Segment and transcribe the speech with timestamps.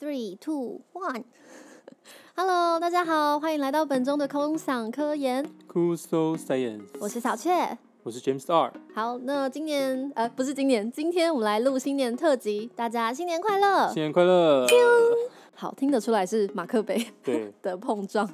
[0.00, 1.22] Three, two, one.
[2.34, 5.44] Hello，大家好，欢迎来到本周的空想科研。
[5.72, 8.72] Cool So Science，我是小雀，我是 James R。
[8.92, 13.88] 好，那今年呃不是今年，今天我们来录新年特辑，大家新年快乐！
[13.92, 14.66] 新年快乐！
[15.54, 18.28] 好，听得出来是马克杯对 的碰撞，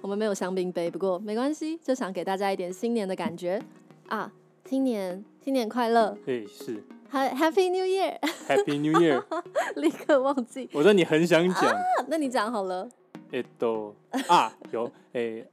[0.00, 3.60] 我们没有香槟杯，不过没关系，就想给大家一点新年的感觉
[4.06, 4.32] 啊！
[4.66, 6.16] 新年新年快乐！
[6.24, 6.80] 对，是。
[7.12, 9.22] ，Happy New Year！Happy New Year！
[9.76, 10.68] 立刻忘记。
[10.72, 11.76] 我说你很想讲，
[12.08, 12.88] 那你讲好了。
[13.30, 13.94] edo
[14.28, 15.46] 啊，有诶，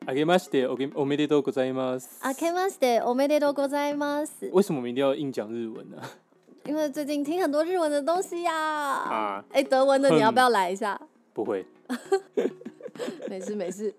[0.95, 2.19] おめでとうございます。
[2.21, 4.49] おめでとうございます。
[4.51, 5.97] 为什么我们一定要硬讲日文呢？
[6.65, 8.53] 因为最近听很多日文的东西呀。
[8.53, 9.45] 啊。
[9.53, 10.99] 诶，德文的你要不要来一下？
[11.33, 11.65] 不会。
[13.29, 13.93] 没 事没事。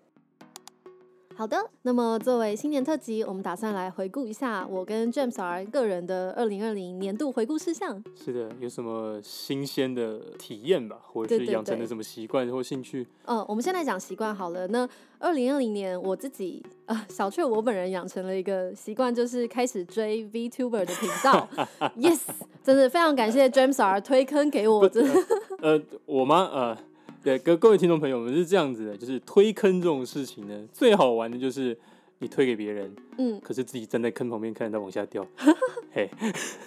[1.41, 8.05] 好的，那么作为新年特辑，我们打算来回顾一下我跟 James R 个人的二零二零年度回顾事项。
[8.15, 13.07] 是的，有什么新鲜的体验吧，或者是养成了什么习惯或兴趣？
[13.25, 14.69] 嗯，我们先来讲习惯好了。
[14.69, 14.87] 那
[15.19, 21.49] 二零二零年我自己啊、呃，小雀我本人养成了一个习惯，就是开始追 VTuber 的频道。
[21.97, 22.21] yes，
[22.63, 24.87] 真的非常感谢 James R 推坑给我。
[24.87, 25.15] 真的
[25.63, 26.51] 呃，我吗？
[26.53, 26.90] 呃。
[27.23, 31.79] 对，各各位听众朋友们是这样子的，就是推坑这种事情呢，最好玩的就是
[32.19, 35.27] 你推给别人，嗯，可是自己站在坑旁边看着它往下掉，
[35.93, 36.11] 嘿，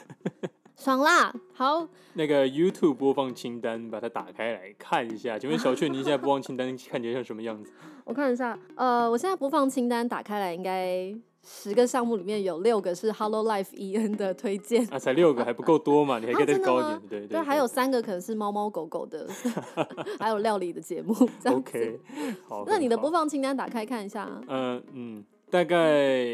[0.78, 1.34] 爽啦！
[1.54, 5.40] 好，那个 YouTube 播放清单，把它打开来看一下。
[5.40, 7.72] 请问小雀，你现在播放清单看起来像什么样子？
[8.06, 11.16] 我看一下，呃，我现在播放清单打开来应该。
[11.46, 16.18] 十个项目里面有六个是 Hello Life EN 的推荐啊，才六个还不够多嘛？
[16.20, 17.42] 你还可以再高一点，啊、对对，对，对。
[17.42, 19.28] 还有三个可能是猫猫狗狗的，
[20.20, 21.14] 还有料理的节目。
[21.46, 22.00] OK，
[22.48, 22.64] 好。
[22.66, 24.30] 那你的播放清单打开看一下。
[24.48, 26.26] 嗯嗯，大概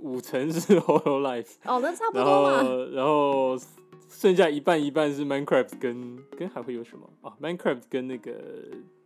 [0.00, 1.54] 五成是 Hello Life。
[1.64, 2.50] 哦，那差不多嘛。
[2.52, 3.58] 然后，然后
[4.10, 8.32] 剩下一半一半是 Minecraft 跟跟还会有什么啊？Minecraft 跟那个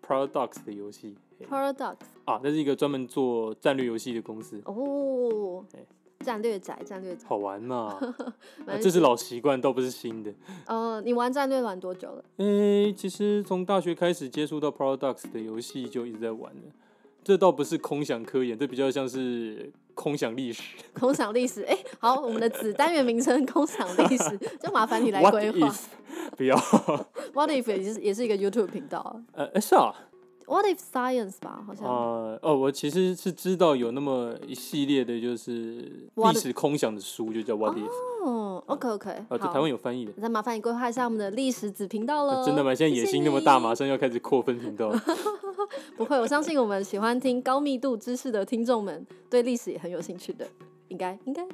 [0.05, 1.17] Paradox 的游戏。
[1.47, 5.65] Paradox 啊，那是一个专门做战略游戏的公司哦。
[6.25, 7.97] 战略宅，战略宅，好玩嘛？
[8.67, 10.35] 啊、这是老习惯，倒不是新的。
[10.67, 12.25] 呃，你玩战略玩多久了？
[12.39, 16.63] 诶、欸，其实从大学开始接触到 Paradox 的游戏，就一直在玩了。
[17.23, 20.63] 这倒不是空想科研，这比较像是空想历史。
[20.93, 25.73] 空想历史，哎、欸，好，我们的子单元名称“空想历史”，就麻烦你来规划。
[26.37, 26.57] 不要。
[27.33, 29.21] What if 也是也是一个 YouTube 频道？
[29.33, 29.95] 呃，是啊。
[30.49, 31.87] What if science 吧，好像。
[31.87, 37.91] 呃哦，我其实是知道有那么一系列的，就是历史空想的书，就叫 What if。
[38.25, 39.11] 哦，OK OK。
[39.29, 40.13] 啊，在台湾有翻译的。
[40.13, 42.45] 再麻烦你规划一下我们的历史子频道了。
[42.45, 42.75] 真的吗？
[42.75, 44.91] 现在野心那么大，马上要开始扩分频道。
[45.97, 50.47] 不会，我相信我们喜欢听高密度知识的听众们，对历史也很有兴趣的，
[50.89, 51.47] 应该应该。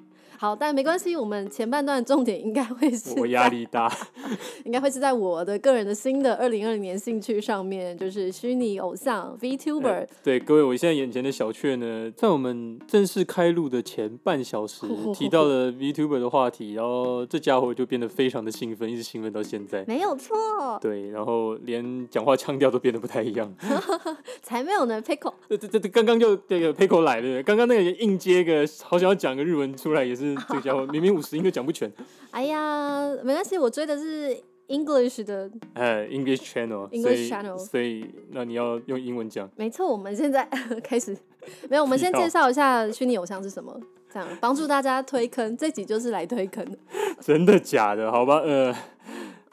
[0.44, 3.90] 好，但没关系，我们前半段的重点应该会是我压力大，
[4.66, 9.86] 应该会是在我的个人的新的二零二零年兴趣上面，就是虚拟偶像 VTuber。
[9.86, 19.82] 欸、对各位，我现在眼前的小雀呢，在我们正式开录的前半小时 提到了 VTuber 的话题，然后这家伙就变得非常的兴奋，一直兴奋到现在。
[19.88, 20.36] 没有错。
[20.82, 23.50] 对，然后连讲话腔调都变得不太一样。
[24.42, 25.32] 才没有呢，Pickle。
[25.48, 30.33] 这这这刚刚就这个 Pickle 来了，刚刚那个硬接个，好想要讲个日文出来也是。
[30.36, 31.90] 这个家伙明明五十音都讲不全。
[32.30, 34.36] 哎呀，没关系，我追的是
[34.68, 39.48] English 的，呃，English Channel，English Channel，所以那你要用英文讲。
[39.56, 40.44] 没错，我们现在
[40.82, 41.16] 开始，
[41.68, 43.78] 没有，我们先介绍一下虚拟偶像是什么，
[44.12, 45.56] 这样帮助大家推坑。
[45.56, 46.78] 这集就是来推坑的。
[47.20, 48.10] 真的假的？
[48.10, 48.74] 好吧，呃。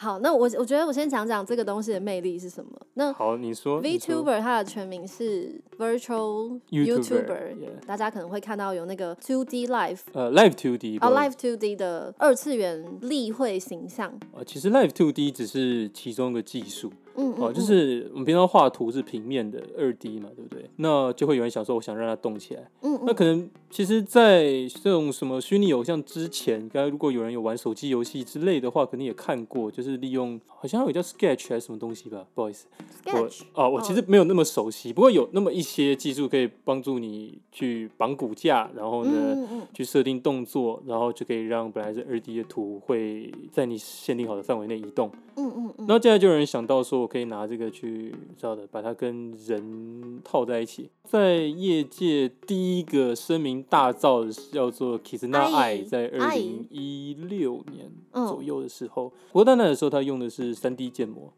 [0.02, 2.72] 好，那我我觉得我先讲讲这个东西的魅力是什么。
[2.96, 14.12] 那好，你说 VTuber 它的全名是 Virtual YouTuber，大家可能会看到有那个 Two D Live，呃，Live Two D，啊，Live Two D 的二次元立绘形象。
[14.34, 16.92] 呃，其实 Live Two D 只是其中一个技术。
[17.16, 20.70] 嗯，嗯，哦，就是我们平常画图是平面的二 D 嘛，对不对？
[20.78, 22.70] 那就会有人想说，我想让它动起来。
[22.82, 24.44] 嗯，嗯，那可能其实，在
[24.82, 32.26] 这种什么虚拟偶像之前，刚刚如果有人有玩手机游戏之类的话，肯定也看过，就是利用好像有叫 Sketch 还是什么东西吧？
[32.34, 32.68] 不好意思
[33.04, 33.42] ，Sketch。
[33.54, 39.38] 我哦，我其实没有那么熟悉，不过有那么一些技术可以帮助你去绑骨架，然后呢，
[39.74, 45.12] 去设定动作，然后就可以让本来是二 D 的图会在你限定好的范围内移动。
[45.36, 45.88] 嗯嗯嗯。
[45.88, 47.01] 然后接下来就有人想到说。
[47.02, 50.90] 我可以拿这个去，知道的，把它跟人套在一起。
[51.04, 61.34] 在业界第一个声名大噪的叫做 Kizuna Eye，在二零一六年左右的时候，不过在那的时候，他用的是三 D 建模。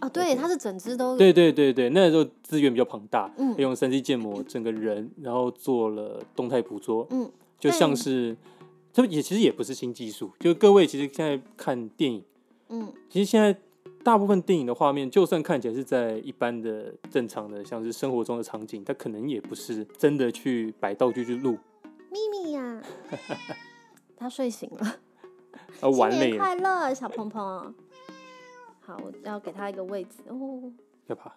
[0.00, 1.16] 哦，对，他是整只都。
[1.16, 8.36] 对对对对，那时候资源比较庞大，嗯，用三 D 建模整个人，然后做了动态捕捉，嗯，就像是，
[8.92, 12.22] 这也其实也不是新技术，就各位其实现在看电影，
[12.68, 13.56] 嗯，其实现在。
[14.06, 21.58] 大部分电影的画面，就算看起来是在一般的正常的，像是生活中的场景，它可能也不是真的去摆道具去录。
[22.12, 22.80] 咪咪呀，
[24.16, 24.96] 他睡醒了。
[25.80, 27.74] 啊，完新年快乐，小鹏鹏。
[28.78, 30.72] 好，我要给他一个位置哦。
[31.08, 31.34] 要爬。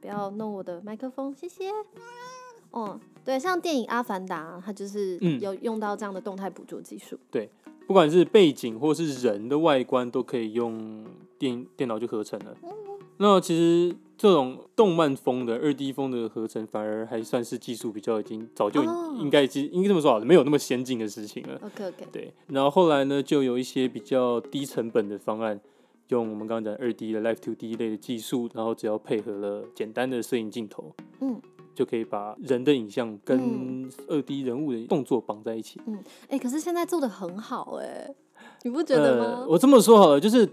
[0.00, 1.70] 不要弄我的麦克风，谢谢。
[2.70, 7.18] 哦，对，像电影《阿凡达》，它就是有用到这样的动态捕捉技术。
[7.30, 7.50] 对，
[7.86, 11.04] 不管是背景或是人的外观，都可以用
[11.38, 12.56] 电电脑去合成了。
[12.62, 12.70] 嗯、
[13.18, 18.82] 那其实这种动漫风的二 D 风的合成，反而还算是技术比较已经早就
[19.18, 21.60] 应该应该这么说没有那么先进的事情了。
[21.64, 22.06] OK OK。
[22.12, 25.60] 对，然后后来呢，就有一些比较低成本的方案。
[26.08, 31.40] 用我们刚刚讲二 D 的 Live to D 类的技术，然后只要配合了简单的摄影镜头，嗯，
[31.74, 35.80] 就可以把人的影像跟二 D 人物的动作绑在一起。
[35.86, 38.14] 嗯，哎、欸，可是现在做的很好，哎，
[38.62, 39.24] 你不觉得吗？
[39.40, 40.48] 呃，我这么说好了，就是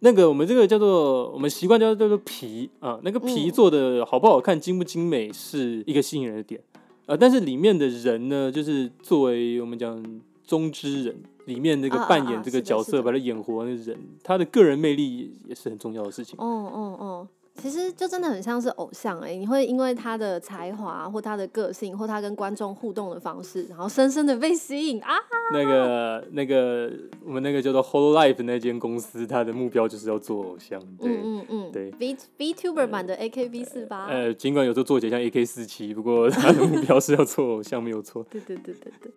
[0.00, 6.60] 那个我们这个叫做我们习惯叫叫做皮啊，那个皮做的好不好看、精不精美是一个吸引人的点
[7.06, 11.16] 啊，但是里面的人呢，就是作为我们讲中之人。
[11.48, 16.38] 里面那个扮演这个角色，把他演活的人，他的个人魅力也是很重要的事情。
[16.38, 17.28] 哦哦哦，
[17.60, 25.14] 其实就真的很像是偶像哎，你会因为他的才华或他的个性或他跟观众互动的方式，然后深深的被吸引啊。
[25.52, 26.90] 那个那个
[27.24, 30.80] 我们那个叫做 Holo Life 那间公司，它的目标就是要做偶像。
[31.00, 31.90] 对嗯嗯嗯，对。
[31.98, 34.06] V VTuber 版的 AKB 四八。
[34.06, 38.24] 呃，尽管有时候做起来像 AK 四七，不过他的目标是要做偶像，没有错。
[38.30, 39.12] 对对对对对。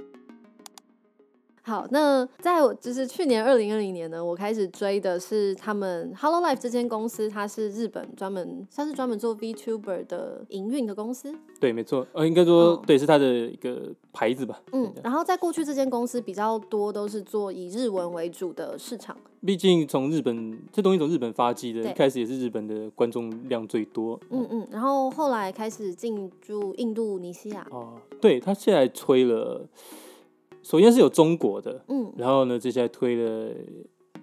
[1.64, 11.32] 好，那在我就是去年二零二零年呢，我开始追的是他们 Hello Life 这间公司，它是日本专门，它是专门做 VTuber 的营运的公司。
[11.60, 14.60] 对，没错，呃，应该说、哦、对，是它的一个牌子吧。
[14.72, 19.16] 嗯，然后在过去这间公司比较多都是做以日文为主的市场。
[19.46, 24.20] 毕竟从日本这东西从日本发迹的，一开始也是日本的观众量最多。
[24.32, 27.68] 嗯嗯，然后后来开始进驻印度尼西亚。
[27.70, 29.68] 哦，对，他现在吹了。
[30.64, 33.52] 首先是有中国的，嗯，然后呢，接下来推了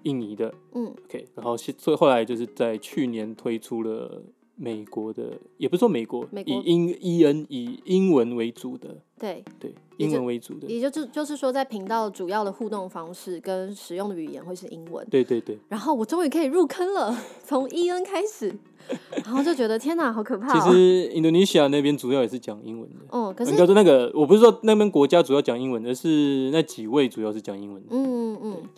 [0.05, 4.23] 印尼的，嗯，OK，然后所以后来就是在去年推出了
[4.57, 6.55] 美国的，也不是说美国，美国。
[6.55, 9.45] 以英 EN 以英文为主的，对。
[9.59, 18.53] 对，英文为主的，也就是就是说在频道主要的互动方式跟使用的语言会是英文，对对对，然后我终于可以入坑了，从 EN 开始。
[19.23, 20.59] 然后就觉得天哪，好可怕！
[20.59, 23.01] 其实印度尼西亚那边主要也是讲英文的。
[23.11, 27.89] 哦，可是应该说那个，我不是说那边国家主要讲英文，而是那几位主要是讲英文的。
[27.91, 28.41] 嗯嗯。
[28.43, 28.69] 嗯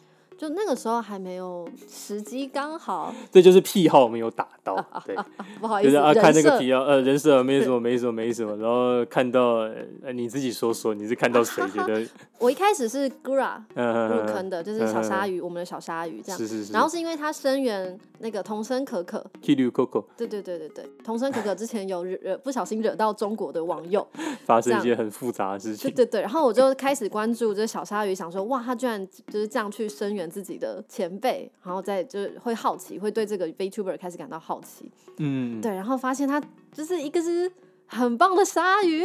[0.41, 9.57] 就那个时候还没有时机刚好，这就是癖好没有打到， 对，啊啊啊、不好意思，就是啊，看那个癖好，呃，人设没什么，没什么，没什么，然后看到，
[10.03, 12.03] 呃，你自己说说，你是看到谁觉得？
[12.41, 24.07] 我一开始是 Gura 入坑的，就是小鲨鱼，我们的小鲨鱼这样，是是是，然后是因为他声援那个童声可可，Kiryu Coco，对对对对对，童声可可之前有惹不小心惹到中国的网友，
[24.47, 34.91] 发生一些很复杂的事情，对对对，然后我就开始关注这小鲨鱼，想说哇，他居然就是这样去声援自己的前辈，然后再就是会好奇，会对这个 VTuber 开始感到好奇。
[35.19, 36.41] 嗯，对，然后发现他
[36.73, 37.51] 就是一个是
[37.87, 39.03] 很棒的鲨鱼，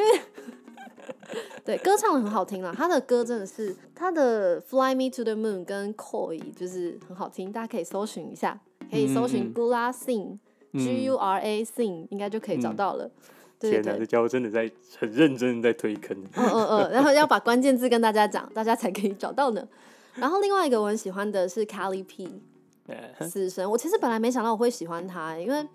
[1.66, 8.60] 对，歌唱的很好听啦，他的歌真的是他的 Fly Me to the Moon 跟 Koi 就是很好听，大家可以搜寻一下，
[8.92, 10.38] 可以搜寻 Gura Sing、
[10.72, 13.06] 嗯、G U R A Sing 应该就可以找到了。
[13.06, 13.12] 嗯、
[13.60, 16.16] 对对对，天哪，这家伙真的在很认真的在推坑。
[16.36, 19.68] 嗯嗯嗯，然后要把关键字跟大家讲，大家才可以找到呢。
[20.16, 22.42] 然后另外一个我很喜欢的是 Kelly P，
[23.22, 23.70] 死神。
[23.70, 25.68] 我其实本来没想到我会喜欢他，因为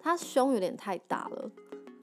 [0.00, 1.50] 他胸有点太大了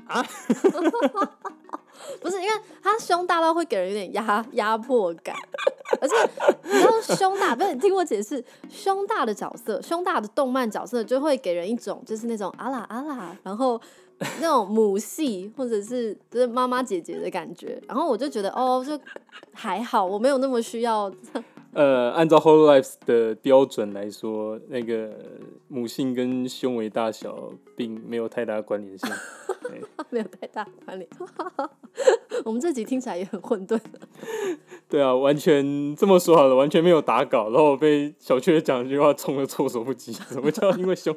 [0.08, 0.22] 啊，
[2.22, 5.36] 不是，因为他胸大到会给人有点压压迫感，
[6.00, 6.15] 而且
[6.63, 13.80] 你知道胸大，不是你听我解释，胸大的角色，胸大的动漫角色就会给人一种就是那种啊啦啊啦，然后
[14.39, 19.00] 那种母系或者是就是妈妈姐姐的感觉，然后我就觉得哦，就
[19.54, 21.12] 还好，我没有那么需要。
[21.75, 25.12] 呃，按照 Whole Lives 的标准来说，那个
[25.67, 29.10] 母性跟胸围大小并没有太大关联性
[30.10, 31.10] 没有太大关联。
[32.46, 33.77] 我们这集听起来也很混沌。
[34.88, 40.13] 对啊，完全这么说好了，完全没有打稿，然后被小雀讲一句话冲得措手不及。
[40.13, 41.13] 什么叫因为胸？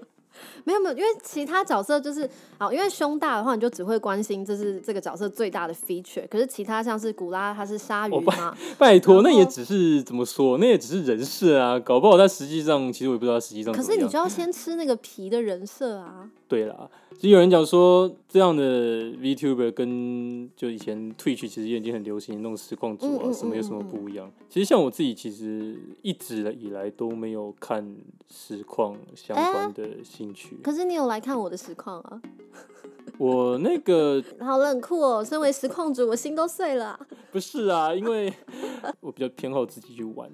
[0.64, 2.28] 没有没有，因为其他角色就是
[2.58, 6.26] 啊，因为胸大的话，你就只会关心这是这个角色最大的 feature。
[6.28, 13.72] 可是其他像是古拉，他是鲨鱼嘛，拜托，那也只是怎么说，那也只是人设啊，搞不好他实际上其实我也不知道实际上。
[13.72, 16.28] 可是你就要先吃那个皮的人设啊。
[16.48, 18.62] 对啦，其实有人讲说，这样的
[19.12, 24.32] VTuber 跟就以前 Twitch 其实也已经很流行那种实况主啊，什么有什么不一样？
[24.48, 27.94] 其实像我自己，其实一直以来都没有看
[28.30, 30.56] 实况相关的兴趣。
[30.62, 32.22] 可是你有来看我的实况啊？
[33.18, 35.22] 我那个 好冷酷哦！
[35.22, 36.98] 身为实况主，我心都碎了。
[37.30, 38.32] 不是啊，因为
[39.00, 40.30] 我比较偏好自己去玩。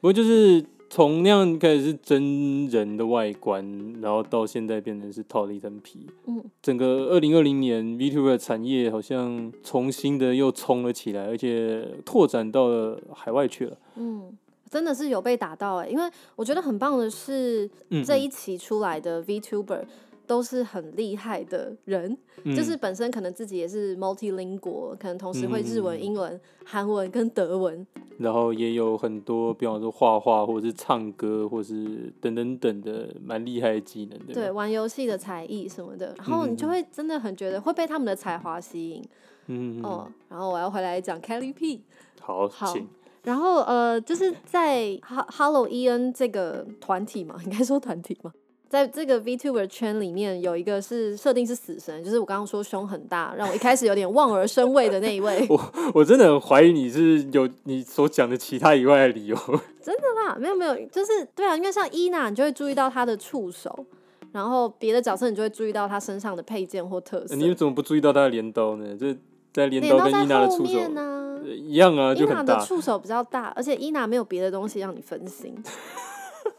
[0.00, 0.64] 不过就是。
[0.88, 6.06] 从那样开始是真人的外观，然后到现在变成是套了一层皮。
[6.26, 13.76] 嗯，整个二零二零年 VTuber 产业好像重新的又冲了起来，而且拓展到了海外去了。
[13.96, 14.32] 嗯，
[14.70, 17.68] 真的是有被打到哎、欸，因为我觉得很棒的是
[18.04, 19.82] 这一期出来的 VTuber。
[20.26, 27.86] 都是很厉害的人，嗯，就是本身可能自己也是 multilingual，可能同时会日文、英文、韩文跟德文，
[28.18, 34.34] 然后也有很多，比方说画画或者是唱歌，或是等等等的蛮厉害的技能的。
[34.34, 39.02] 对，玩游戏的才艺什么的，然后你就会真的很觉得会被他们的才华吸引。
[39.46, 41.82] 嗯哦，然后我要回来讲 Kelly P。
[42.20, 42.88] 好，好，请。
[43.24, 48.32] 然后呃，就是在 Hello EN 这个团体嘛，应该说团体嘛。
[48.74, 55.46] 在这个 VTuber 圈里面，有一个是设定是死神，就是我刚刚说胸很大，让我一开始有点望而生畏的那一位。
[55.48, 59.36] 我我真的很怀疑你是有你所讲的其他以外的理由。
[59.80, 63.86] 真的啦，没有没有，就是对啊，因为像伊娜，你就会注意到她的触手，
[64.32, 67.36] 然后别的角色你就会注意到她身上的配件或特色。
[67.36, 68.96] 你怎么不注意到她的镰刀呢？
[68.98, 69.16] 这
[69.52, 72.42] 在镰刀跟伊娜的触手呢一样啊，就很大。
[72.42, 75.54] 伊娜的触手比较大，而且伊娜没有别的东西让你分心。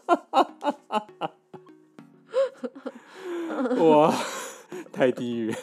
[3.82, 4.14] 哇，
[4.92, 5.54] 太地狱！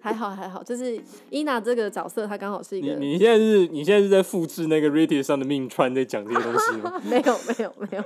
[0.00, 2.94] 还好还好，就是伊娜这个角色，她刚好是一个。
[2.96, 7.00] 你你现在是，你现在是在复制那个 Reddit 上的命串，在讲这些东西吗？
[7.04, 8.04] 没有没有没有，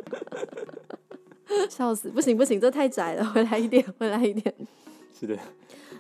[1.68, 2.08] 笑死！
[2.10, 4.54] 不行不行，这太窄了，回来一点， 回来一点。
[5.18, 5.36] 是的。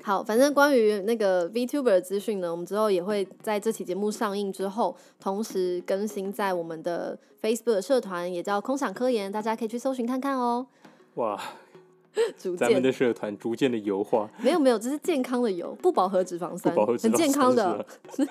[0.02, 10.68] 好，反正关于那个 VTuber 的资讯呢，我们之后也会在这期节目上映之后，同时更新在我们的 Facebook 社团，也叫空想科研，大家可以去搜寻看看哦。
[11.14, 11.40] 哇。
[12.38, 17.84] 逐渐咱们的社团逐渐的油化， 没有没有，这是健康的油，不饱和脂肪酸，很健康的。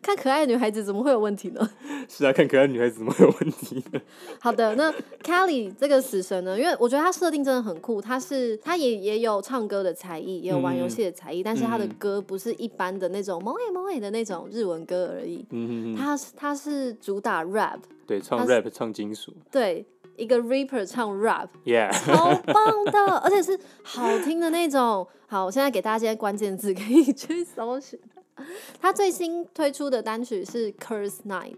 [0.00, 1.70] 看可爱的女孩子怎么会有问题呢？
[2.08, 4.00] 是啊，看可爱的女孩子怎么会有问题呢？
[4.38, 6.56] 好的，那 Kelly 这个死神呢？
[6.60, 15.44] 因为我觉得他设定真的很酷，他是他也也有唱歌的才艺，也有玩游戏的才艺，嗯，但是他的歌不是一般的那种萌诶萌诶的那种日文歌而已。
[15.50, 19.84] 嗯，他他是主打 rap，对，唱 rap 唱金属，对。
[20.16, 25.06] 一个 rapper 唱 rap，yeah， 超棒的，而且是好听的那种。
[25.26, 27.98] 好，我现在给大家一些关键字，可以去搜寻。
[28.80, 31.54] 他最新推出的单曲是《Curse Night》，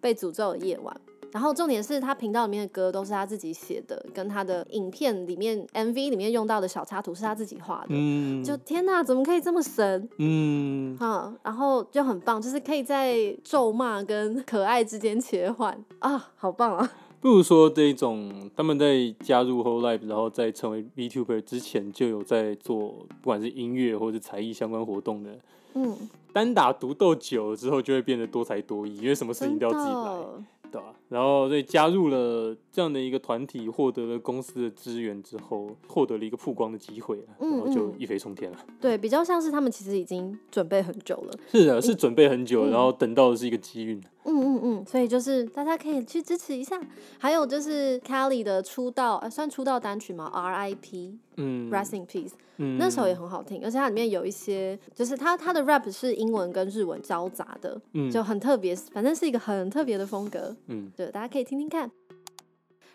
[0.00, 0.94] 被诅咒的夜晚。
[1.30, 7.88] 然后重点是他频道里面的歌都是他自己写的，跟他的影片里面 MV 里面用到的小插图是他自己画的。
[7.90, 10.08] 嗯，就天哪，怎么可以这么神？
[10.16, 13.14] 嗯，哈，然后就很棒，就是可以在
[13.44, 16.90] 咒骂跟可爱之间切换啊，好棒啊！
[17.20, 25.38] 不如说这种，他们在加入 Whole Life，然后在成为 VTuber 之前就有在做，不管是音乐或者才艺相关活动的。
[25.74, 25.96] 嗯，
[26.32, 30.44] 单打独斗久了之后，就会变得多才多艺，因为什么事情都要自己来。
[30.70, 30.94] 对吧？
[31.08, 38.58] 然后所以加入了这样的一个团体，获得了公司的资源之后，获得了一个曝光的机会，然后就一飞冲天了。
[38.80, 41.32] 对，比较像是他们其实已经准备很久了。
[41.50, 44.00] 是的，是准备很久，然后等到的是一个机运。
[44.24, 46.78] 嗯嗯嗯，所以就是大家可以去支持一下。
[47.18, 51.16] 还有就是 Kelly 的出道，呃，算出道单曲吗？R.I.P.
[51.36, 52.32] 嗯，Rest in Peace。
[52.58, 61.88] 嗯，那首也很好听，而且它里面有一些，就是它它的 rap 是英文跟日文交杂的，嗯，就很特别，反正是一个很特别的风格，嗯，对，大家可以听听看。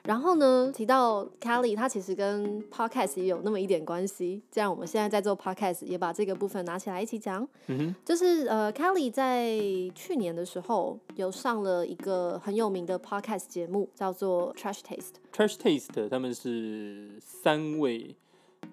[0.03, 4.43] 然后呢，提到 Kelly，他其实跟 Podcast 也有那么一点关系。
[4.51, 7.47] 这样我们现在在做 Podcast，也把这个部分拿起来一起讲。
[7.67, 9.57] 嗯哼，就是呃，Kelly 在
[9.95, 15.13] 去年的时候有上了一个很有名的 Podcast 节目，叫做 Trash Taste。
[15.31, 18.17] Trash Taste，他们是三位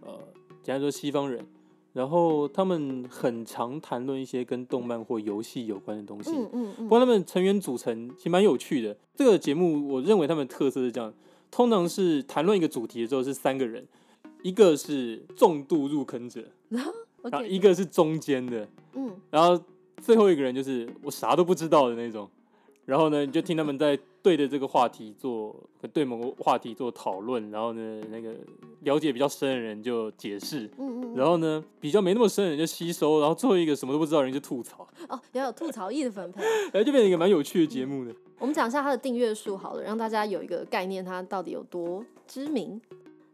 [0.01, 0.19] 呃。
[0.65, 1.47] 简单说，西方人，
[1.93, 6.31] 然后他们很常谈论一些跟动漫或游戏有关的东西。
[6.31, 6.85] 嗯嗯嗯。
[6.85, 8.97] 不过他们成员组成其实蛮有趣的。
[9.15, 11.13] 这个节目，我认为他们的特色是这样：
[11.51, 13.87] 通常是谈论一个主题的时候是三个人，
[14.43, 19.63] 一个是重度入坑者， 然后一个是中间的，嗯，然后
[20.01, 22.29] 最后一个人就是我啥都不知道的那种。
[22.87, 25.55] 然后呢，你就听他们在对着这个话题做，
[25.93, 28.35] 对某个话题做讨论，然后呢，那个
[28.81, 34.87] 了解比较深的人就解释，嗯嗯，然后呢，比较没那么深的人就吸收，然后最后一个什么都不知道的人就吐槽。
[35.09, 38.15] 哦，要有吐槽意的分配， 哎，就变成一个蛮有趣的节目的。
[38.39, 42.81] 我们讲一下它的订阅数好了，让大家有一个概念，它到底有多知名。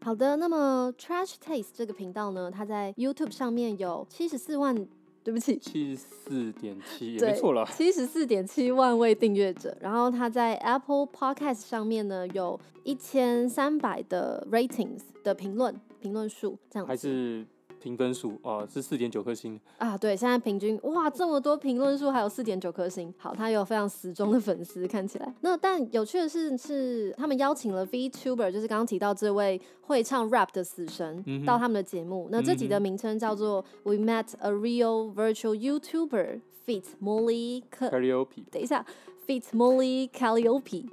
[0.03, 4.87] 好的，那么 Trash Taste 这个频道呢，它在 YouTube 上面有七十四万。
[5.27, 9.77] 对不起，七十四点七也没错了，七十四点七万位订阅者。
[9.81, 17.45] 然后他在 Apple Podcast 上面呢，有一千三百的 ratings 的评论评论数，这样还是。
[17.87, 25.35] 评分数啊是四点九颗星啊，对，现在平均哇这么多评论数，还有四点九颗星，好，他有非常死忠的粉丝，看起来。
[25.43, 32.27] 那但有趣的是，是他们邀请了 VTuber，就是刚刚提到这位会唱 rap 的死神、嗯、到他们的节目。
[32.33, 38.47] 那这集的名称叫做 We Met a Real Virtual YouTuber Feat Molly Calliope。
[38.51, 38.85] 等一下
[39.29, 40.87] ，Feat Molly Calliope。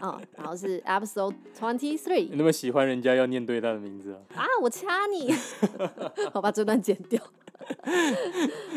[0.00, 2.28] 哦，然后是 episode twenty three。
[2.28, 4.18] 你那么喜欢人家要念对他的名字啊？
[4.36, 5.32] 啊，我掐你！
[6.34, 7.20] 我把这段剪掉。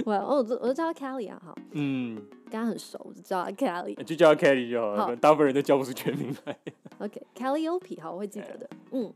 [0.05, 1.55] 我我我就叫他 Kelly 啊，好。
[1.71, 3.95] 嗯，跟他很熟，我就叫他 Kelly。
[4.03, 6.57] 就叫他 Kelly 就好了，好大部分人都叫不出全名来。
[6.99, 8.69] OK，Kelly Opi，好，我会记得的。
[8.91, 9.11] 嗯。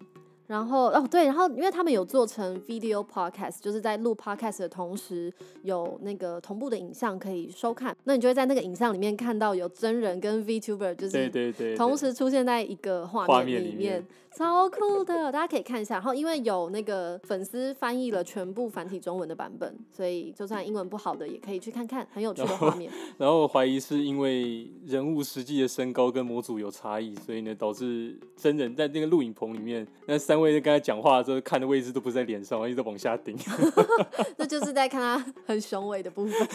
[0.52, 14.06] 然后哦对，然后因为他们有做成 video podcast，就是在录 podcast 的同时有那个同步的影像可以收看，那你就会在那个影像里面看到有真人跟 VTuber，就是对对对同时出现在一个画面里面。
[14.38, 15.96] 超酷的，大家可以看一下。
[15.96, 22.90] 然后因为有那个粉丝翻译了全部繁体中文的版本，所以就算英文不好的也可以去看看，很有趣的画面。
[23.20, 33.38] 然后我怀疑是因为人物实际的身高跟模组有差异，所以呢导致真人在那个录影棚里面，那三位在跟他讲话的时候看的位置都不在脸上，一直往下顶。
[34.38, 36.48] 那就是在看他很雄伟的部分。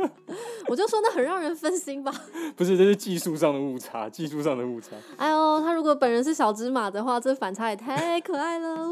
[0.68, 2.12] 我就说那很让人分心吧。
[2.56, 4.90] 不是，这是技术上的误差，技术上的误差。
[5.16, 7.21] 哎呦，他如果本人是小芝麻的话。
[7.22, 8.88] 这反差也太可爱了！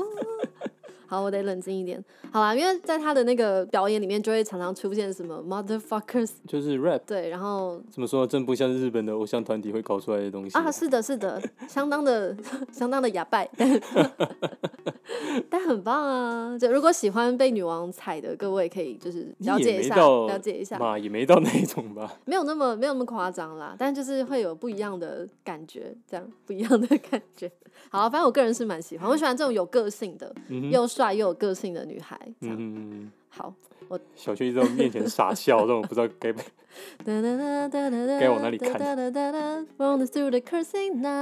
[1.06, 2.00] 好，我得冷静一点。
[2.30, 7.00] 好啦，因为在他的那个表演里面，就会常常出现什么 motherfuckers，就是 rap。
[7.04, 10.70] 对，然后怎么说，真不像日本的偶像团体会搞出来的东西啊！
[10.70, 12.36] 是的，是的，相当的，
[12.70, 13.80] 相当的哑巴，但，
[15.50, 16.56] 但很棒啊！
[16.56, 27.50] 就如果喜欢被女王踩的各位，可以就是了解一下，了解一下嘛，也没到那一种吧，没有那么没有那么夸张啦，但就是会有不一样的感觉，这样不一样的感觉。
[27.88, 32.18] 好，反正我个人是蛮喜欢，我喜欢这种有个性的，嗯、又帅又有个性的女孩。
[32.40, 33.52] 这样，嗯、好，
[33.88, 36.32] 我小雀一直在我面前傻笑，让我不知道该
[37.02, 38.72] 该往哪里看。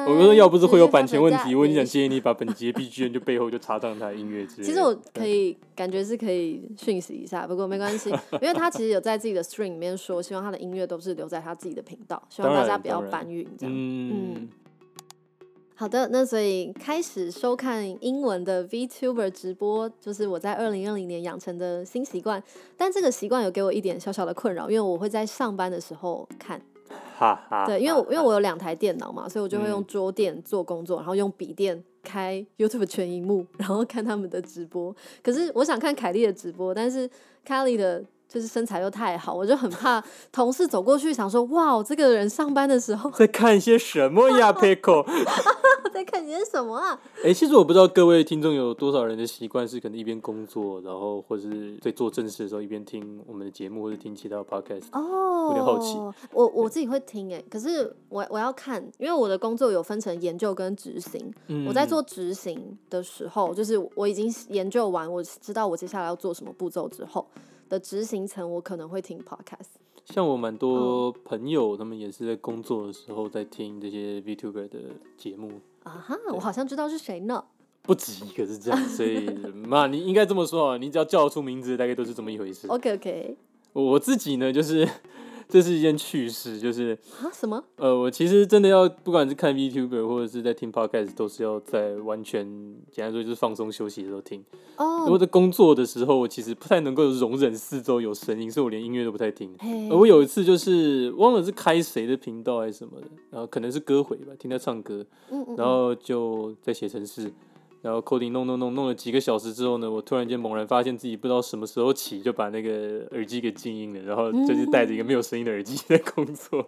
[0.07, 4.67] 我说要不是会有版权问题，我很想建议你把本集 BGM 就背后就插上他的音乐之类。
[4.67, 8.11] 其实我可以感觉是可以讯息一下，不过没关系，
[8.43, 13.75] 因为他其实有在自己的 stream 里面说，希望他的音乐都是留在他自己的频道，希望大家不要搬运这样。
[13.75, 14.35] 嗯。
[14.37, 14.49] 嗯
[15.81, 22.43] 好的，那所以开始收看英文的 VTuber 直播，就是我在二零二零年养成的新习惯。
[22.77, 26.61] 但这个习惯有给我一点小小的困扰，因为我会在上班的时候看。
[27.17, 27.65] 哈哈。
[27.65, 34.93] 对，因为因为我有两台电脑嘛，所以我就会用桌垫做工作，嗯、然后用笔电开 YouTube 全荧幕，然后看他们的直播。
[35.23, 37.09] 可是我想看凯莉的直播，但是
[37.45, 38.05] 凯莉的。
[38.29, 45.07] 就是身材又太好，我就很怕 同事走过去想说：“哇，这个人上班的时候在看些什么呀， Pickle？
[45.93, 54.85] 在看些什么啊？”哎、欸，其实我不知道各位听众有多少人的习惯是可能一边工作，然后或者是在做正事的时候一边听我们的节目，或者听其他的 podcast。
[54.93, 55.99] 哦，有点好奇。
[56.33, 61.33] 我我自己会听哎，可是我我要看，因为我的工作有分成研究跟执行。
[61.47, 67.27] 嗯、我在做执行的时候，就是我已经研究完，我知道我接下来要做什么步骤之后。
[67.69, 69.77] 的执行层，我可能会听 podcast。
[70.05, 74.79] 像我蛮多朋友，他们也是在工作的时候在听这些 VTuber 的
[75.17, 75.61] 节目。
[75.83, 77.45] 啊哈，我好像知道是谁呢？
[77.83, 82.67] 不止一个是这样，所以 嘛，你应该这么说啊，你只要叫得出名字，大概都是这么一回事。
[82.69, 83.37] OK OK。
[83.73, 84.89] 我自己呢，就是。
[85.49, 87.65] 这是一件趣事，就是啊什么？
[87.77, 92.47] 呃，我其实真的要，不管是看 VTuber 或者是在听 Podcast，都是要在完全
[92.91, 94.45] 简单说就是放松休息的时候听。
[94.77, 95.05] 哦。
[95.05, 99.51] 如果在工作的时候，我其实不太能够容忍四周有声音，所以我连音乐都不太听。
[99.91, 107.33] 而我有一次就是忘了是开谁的频道还是什么的，然后可能是歌回吧，听他唱歌，嗯嗯嗯然后就在写程式。
[107.81, 116.67] 然后 coding 弄弄弄弄了几个小时之后呢，我突然间猛然发现自己不知道什么时候起就把那个耳机给静音了，然后就是戴着一个没有声音的耳机在工作。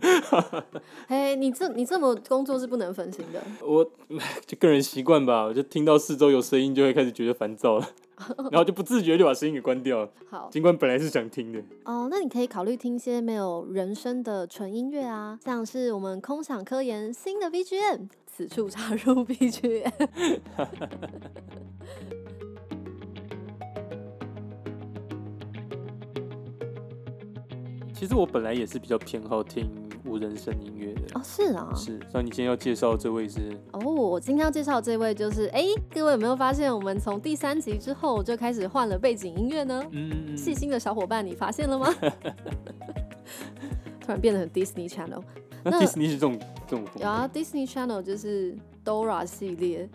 [1.09, 3.43] 哎，你这你这么工作是不能分心的。
[3.67, 3.85] 我
[4.47, 7.89] 就个人习惯吧，我就听到四周有声音就会开始觉得烦躁了。
[8.53, 10.11] 然后就不自觉就把声音给关掉了。
[10.29, 11.59] 好，尽管本来是想听的。
[11.85, 18.09] 哦，那你可以考虑听一些没有人声的纯音乐啊，像是我们空想科研新的 BGM，
[18.41, 19.93] 此处插入 BGM。
[27.93, 29.71] 其实我本来也是比较偏好听
[30.07, 32.01] 无人声音乐的哦，是啊，是。
[32.15, 33.55] 那你今天要介绍这位是？
[33.73, 35.63] 哦，我今天要介绍的这位就是，哎，
[35.95, 39.85] 各位有没有发现，我们从第三集之后就开始换了背景音乐呢？
[39.93, 41.93] 嗯，细心的小伙伴，你发现了吗？
[44.01, 45.23] 突然变得很 Disney Channel。
[45.63, 49.89] 那 Disney 是这种这种有啊，Disney Channel 就是 Dora 系列。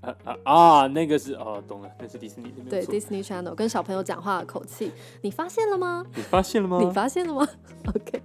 [0.00, 0.86] 啊啊啊！
[0.88, 2.68] 那个是哦，懂了，那是迪士尼的。
[2.68, 6.04] 对，Disney Channel 跟小朋友讲话的口气，你发现了吗？
[6.16, 6.80] 你发现了吗？
[6.82, 7.46] 你发现了吗？
[7.94, 8.20] OK。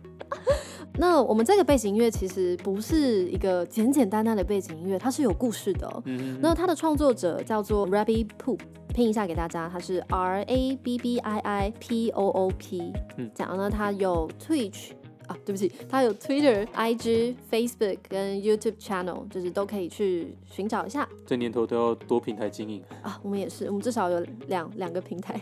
[0.98, 5.88] 那我们这个背景音乐其实不是一个简简单单的背景音乐，它是有故事的。
[6.06, 6.40] 嗯哼。
[6.42, 8.60] 那它的创作者叫做 Rabbi Poop，
[8.92, 12.92] 拼一下给大家，它是 R A B B I I P O O P。
[13.18, 13.30] 嗯。
[13.36, 14.94] 讲呢，它有 Twitch。
[15.28, 21.08] 啊，对不起，他有 Twitter、IG、Facebook 跟 YouTube channel，就是都可以去寻找一下。
[21.26, 25.40] 这年头都要多平台经营啊，我们也是，我们至少有两两个平台。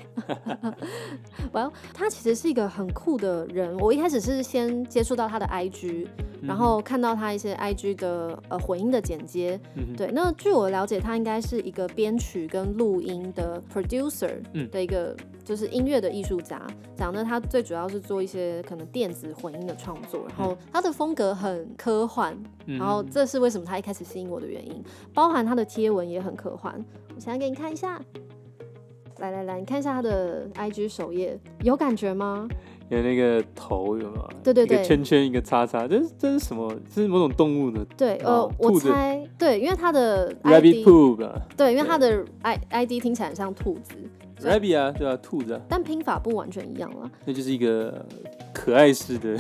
[1.54, 3.78] Well，他其实是一个很酷的人。
[3.80, 6.08] 我一开始是先接触到他的 IG，
[6.41, 9.60] 然后看到他一些 IG 的呃混音的剪接。
[9.76, 15.15] 嗯、对，那据我了解，他应该是一个编曲跟录音的 producer 的一个。
[15.19, 16.60] 嗯就是音乐的艺术家，
[16.98, 22.35] 讲呢，他最主要是做一些可能电子混音的创作，然后他的风格很科幻，
[22.65, 24.83] 然后这是为什么他一开始吸引我的原因，
[25.13, 26.73] 包含他的贴文也很科幻。
[27.15, 28.01] 我现在给你看一下，
[29.19, 32.47] 来来来，你看一下他的 IG 首页，有感觉吗？
[32.89, 34.27] 有那个头有吗？
[34.43, 36.71] 对对对，一个圈圈一个叉叉，这是这是什么？
[36.93, 37.83] 这是某种动物的？
[37.97, 43.95] 对，呃，我猜对，因为他的 Rabbit Poop，对，因为他的 I ID 听起来很像兔子。
[44.39, 47.09] Rabbit 啊，对啊，兔子啊，但拼法不完全一样了。
[47.25, 48.05] 那就是一个
[48.53, 49.35] 可爱式的。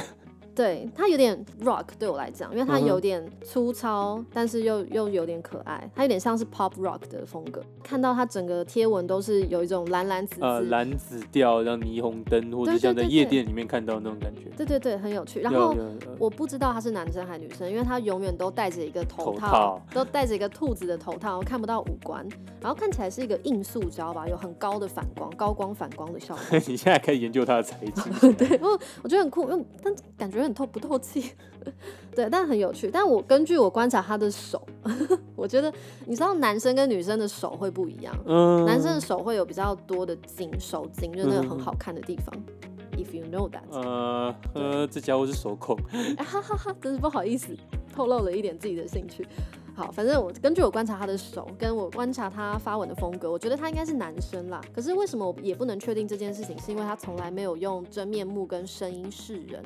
[0.55, 7.61] 对，它有点 rock 对我来讲，因为它有点粗糙，嗯、但是又又有点可爱，它有点像是 pop rock 的风格。
[7.83, 14.43] 看到它整个贴文都是有一种蓝蓝紫紫，呃，蓝紫调，像霓虹灯或者像在夜店里面看到那种感觉。
[14.55, 15.41] 对对对，很有趣。
[15.41, 15.75] 然后
[16.17, 22.25] 我不知道他是男生还是女生，因为他永远都戴着一个头套，头套都戴着一个兔子的头套，看不到五官，
[22.61, 26.57] 然后看起来是一个硬塑胶吧，有很高的反光、高光反光的效果。
[26.65, 28.31] 你现在可以研究它的材质。
[28.39, 30.44] 对，我我觉得很酷，因为但感觉。
[30.45, 31.31] 很透不透气？
[32.15, 32.89] 对，但很有趣。
[32.91, 34.61] 但我根据我观察他的手，
[35.35, 35.71] 我觉得
[36.05, 38.15] 你知道男生跟女生的手会不一样。
[38.25, 42.33] 嗯，男生的手会有比较多的筋，手筋就是那个很好看的地方。
[42.35, 45.75] 嗯、If you know that，呃呃，这家伙是手控。
[46.17, 47.53] 哈哈哈，真是不好意思，
[47.93, 49.27] 透露了一点自己的兴趣。
[49.75, 54.61] 好，反正我根据我观察他的手，跟我观察他发文的风格，我觉得他应该是男生啦。
[54.73, 56.57] 可是为什么我也不能确定这件事情？
[56.61, 59.61] 是因为他从来没有用真面目跟声音示人。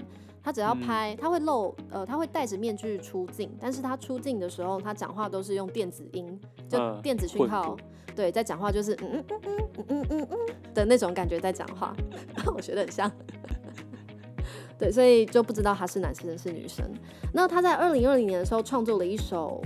[0.49, 7.77] 他只要拍，他会露呃，他会戴着面具出镜，但是他出镜的时候，他讲话都是用电子音，就电子讯号，
[8.15, 10.37] 对，在讲话就是嗯嗯嗯嗯嗯嗯
[10.73, 11.95] 的那种感觉在讲话，
[12.55, 13.11] 我觉得很像，
[14.75, 16.83] 对，所以就不知道他是男生是女生。
[17.31, 19.61] 那他在二零二零年的时候创作了一首。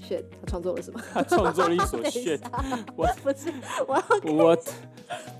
[0.00, 1.00] shit，他创作了什么？
[1.12, 2.40] 他创作了一首 shit。
[2.96, 3.52] 我 不是，
[3.86, 4.58] 我要?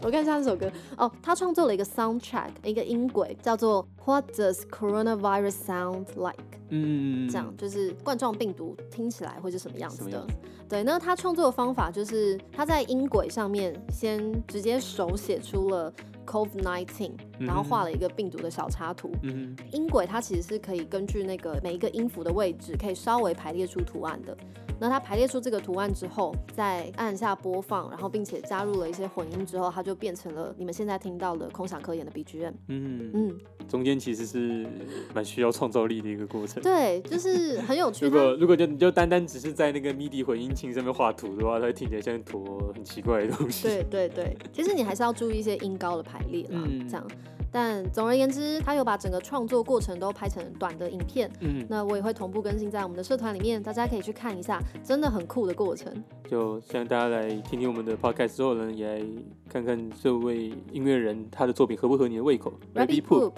[0.02, 0.70] 我看一下这首歌。
[0.96, 6.44] 哦，他创作了一个 soundtrack，一个音轨，叫做 What does coronavirus sound like？
[6.70, 10.26] 嗯，这样就是冠状病毒听起来会是什么样子的？
[10.68, 15.92] 对，那他创作的方法就是他在音轨上面先直接手写出了。
[16.28, 19.10] COVID-19，然后画了一个病毒的小插图。
[19.22, 24.36] 嗯哼，音轨它其实是可以根据那个每一个音符的位置，可以稍微排列出图案的。
[24.80, 32.52] 那它排列出这个图案之后，再按下播放，然后并且加入了一些混音之后，它就变成了你们现在听到的空想科研的 BGM。
[32.68, 34.64] 嗯嗯，中间其实是
[35.12, 36.62] 蛮需要创造力的一个过程。
[36.62, 38.04] 对，就是很有趣。
[38.04, 43.64] 如果如果就你就单单只是在那个 MIDI 混音器上面画图的话，它会听起来像一坨很奇怪的东西。
[43.64, 47.06] 对对对，其实你还是要注意一些音高的排列啦，嗯、这样。
[47.50, 51.30] 但总而言之，他有把整个创作过程都拍成短的影片。
[51.40, 55.90] 嗯，那我也会同步更新在我们的社团里面，大家可以去看一下，真的很酷的过程。
[56.28, 59.02] 就希望大家来听听我们的 podcast 之后呢，也来
[59.48, 62.52] 看看这位音乐人他的作品合不合你的胃口。
[62.74, 63.32] Rabbi Poop，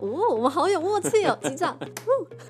[0.00, 1.76] 哦，我们好有默契哦，击掌。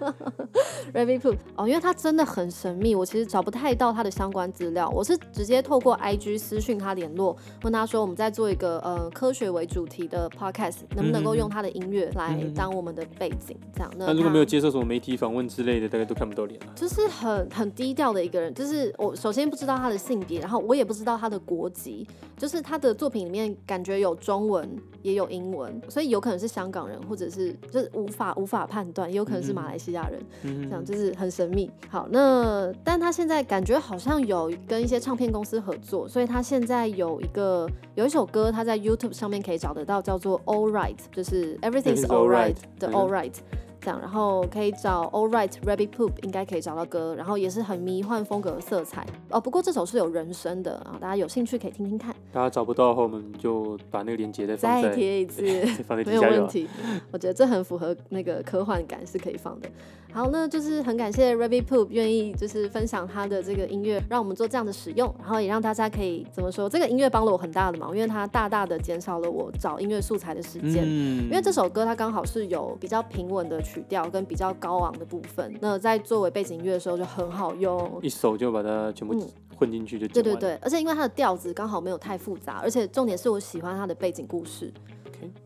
[0.92, 4.90] Rabbi Poop，哦，因为他真的很神秘，我其实找不太到他的相关资料。
[4.90, 10.78] 我是直接透过 IG 私讯他联络，问他说我们在做一个呃科学为主题的 podcast。
[10.96, 13.56] 能不能够用他的音乐来当我们的背景？
[13.74, 16.72] 这样，那如果没有接受什么媒体访问之类的，大概都看不到脸了。
[16.74, 24.68] 就是很很低调的一个人，就是我首先不知道他的性别，然后我也不知道他的国籍，就是他的作品里面感觉有中文
[25.02, 31.70] 也有英文，所以有可能是香港人，或者是就是无法无法判断，也有可能是马来西亚人，嗯这样就是很神秘。
[31.88, 43.32] 好，那但他现在感觉好像有跟一些唱片公司合作，所以他现在有一个有一首歌，他在 YouTube 上面可以找得到，叫做 All Right，就是 Everything's All Right 的 All Right。
[43.80, 49.40] 这样，然后可以找 All Right Rabbit Poop，应该可以找到歌，然后也是很迷幻风格的色彩哦。
[49.40, 52.14] 不过这首是有人声的啊，大家有兴趣可以听听看。
[52.30, 55.42] 大家找不到的话，我们就把那个链接再放再贴一次，
[56.04, 56.68] 没有问题。
[57.10, 59.68] 我觉得这很符合那个科幻感，是可以放的。
[60.12, 70.82] 好，那就是很感谢 Rabbit Poop 愿意就是分享他的这个音乐，让我们做这样的使用，然后也让大家可以怎么说，这个音乐帮了我很大的忙，因为它大大的减少了我找音乐素材的时间。
[70.86, 79.14] 嗯，因为这首歌它刚好是有比较平稳的曲调跟比较高昂的部分，那在作为背景音乐的时候就很好用，一首就把它全部
[79.58, 80.06] 混进去就。
[80.08, 84.72] 对对对，而且因为它的调子刚好没有太复杂，而且重点是我喜欢它的背景故事。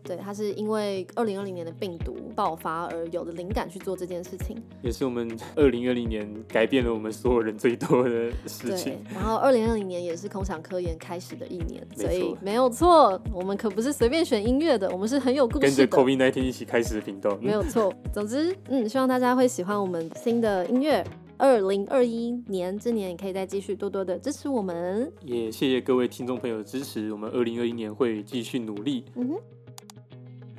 [0.03, 8.99] 对，它是因为二零二零年的病毒爆发而有的灵感去做这件事情，也是我们二零二零年改变了我们所有人最多的事情。
[9.09, 15.65] 对，然后二零二零年也是空想科研开始的一年，所以没有错，我们可不是随便选音乐的，我们是很有故事的。
[15.65, 17.91] 跟着 COVID-19 一起开始的频道，没有错。
[18.13, 21.03] 总之，嗯，希望大家会喜欢我们新的音乐。
[21.43, 25.11] 二零二一年，这年也可以再继续多多的支持我们。
[25.25, 29.03] 也谢谢各位听众朋友的支持，我们二零二一年会继续努力。
[29.15, 29.35] 嗯哼。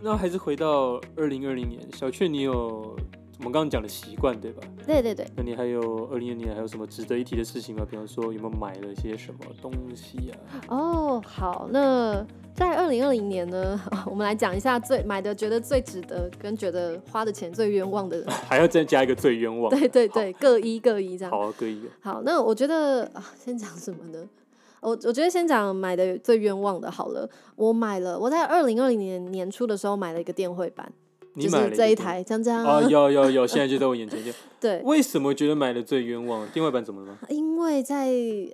[0.03, 2.95] 那还是回到二零二零年，小雀，你有
[3.39, 4.63] 我们刚刚讲的习惯对吧？
[4.87, 5.27] 对对对。
[5.35, 7.87] 那你还有二零二零年还有什么值得一提的事情吗？
[7.91, 10.37] 比方说有没有买了些什么东西啊？
[10.69, 19.69] 哦，好，那在二零二零年呢， 我们来讲一下最买的觉得最值得跟觉得花的钱最冤枉的人， 还要再加一个最冤枉。
[19.71, 21.31] 对对对，各一各一这样。
[21.33, 21.89] 好啊，各一个。
[22.01, 24.29] 好，那我觉得啊，先讲什么呢？
[24.81, 30.93] 我我觉得先讲买的最冤枉的好了，我买了，我在二零二零年年初的时候买了一个电绘板，
[31.37, 32.65] 就是这一台，这样这样。
[32.65, 34.31] 啊， 有有有，现在就在我眼前就。
[34.61, 34.81] 对。
[34.85, 36.47] 为什么觉得买的最冤枉？
[36.53, 37.19] 定位版怎么了吗？
[37.29, 38.09] 因为在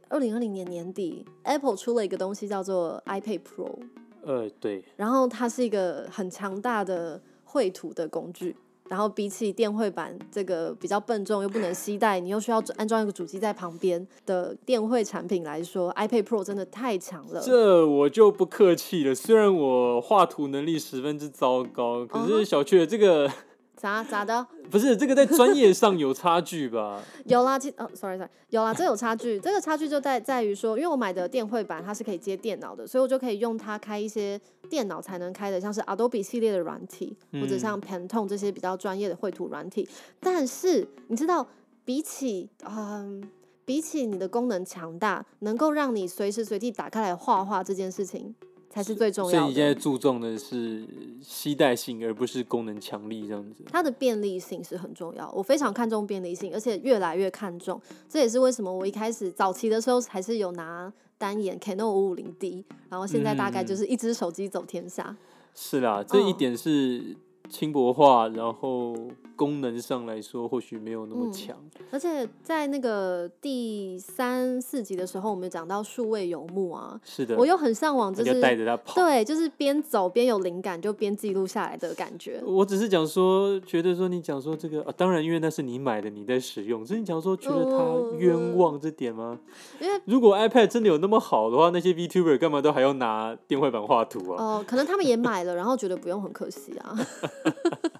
[0.08, 3.78] 二零二零年年底，Apple 出了一个东西叫做 iPad Pro。
[4.22, 4.84] 呃，对。
[4.96, 8.56] 然后它是一个很强大的绘图的工具。
[8.90, 17.40] 然后比起电绘板这个比较笨重又不能携带，你又需要安装一个主机在旁边的电绘产品来说，iPad Pro 真的太强了。
[17.40, 23.28] 这我就不客气了，虽然我画图能力十分之糟糕，可是小雀这个。
[23.28, 23.32] Uh-huh.
[23.80, 24.46] 咋咋的？
[24.70, 27.02] 不是这个在专业上有差距吧？
[27.24, 29.40] 有啦，其哦，sorry sorry，有啦，这有差距。
[29.40, 34.38] 这个差距就在在于说，因为我买的电绘板它是可以接电脑的，所以我就可以用它开一些
[34.68, 39.88] 电脑才能开的，像是 Adobe 系列的软体，或者像 Pantone 这些比较专业的绘图软体。
[39.90, 40.18] 嗯。
[40.20, 41.46] 但是你知道，
[41.84, 43.28] 比起嗯，
[43.64, 48.34] 比起你的功能强大，能够让你随时随地打开来画画这件事情。
[48.70, 49.36] 才是最重要的。
[49.36, 50.86] 所以你现在注重的是
[51.20, 53.64] 携带性，而不是功能强力这样子。
[53.70, 57.78] 它的便利性是很重要，我非常看重便利性，而且越来越看重。
[58.08, 65.04] 这也是为什么我一开始早期的时候还是有拿单眼 Canon 五五零 D，然后现在大概就是一只手机走天下。
[65.08, 65.16] 嗯。
[65.54, 67.16] 是啦，这一点是
[67.50, 68.94] 轻薄化，然后。
[69.40, 71.86] 功能上来说，或许没有那么强，嗯。
[71.90, 82.42] 而且在那个第三四集的时候，我们讲到数位游牧啊，是的，我又很向往，就是带着它跑，对，就是边走边有灵感，就边记录下来的感觉。
[82.44, 89.38] 我只是讲说，觉得说你讲说这个啊，当然因为那是你买的，你在使用，所以你讲说觉得它冤枉这点吗？
[89.80, 94.44] 因为如果 iPad 真的有那么好的话，那些 VTuber 干嘛都还要拿电绘板画图啊？
[94.44, 96.94] 哦、呃，可能他们也买了，然后觉得不用，很可惜啊。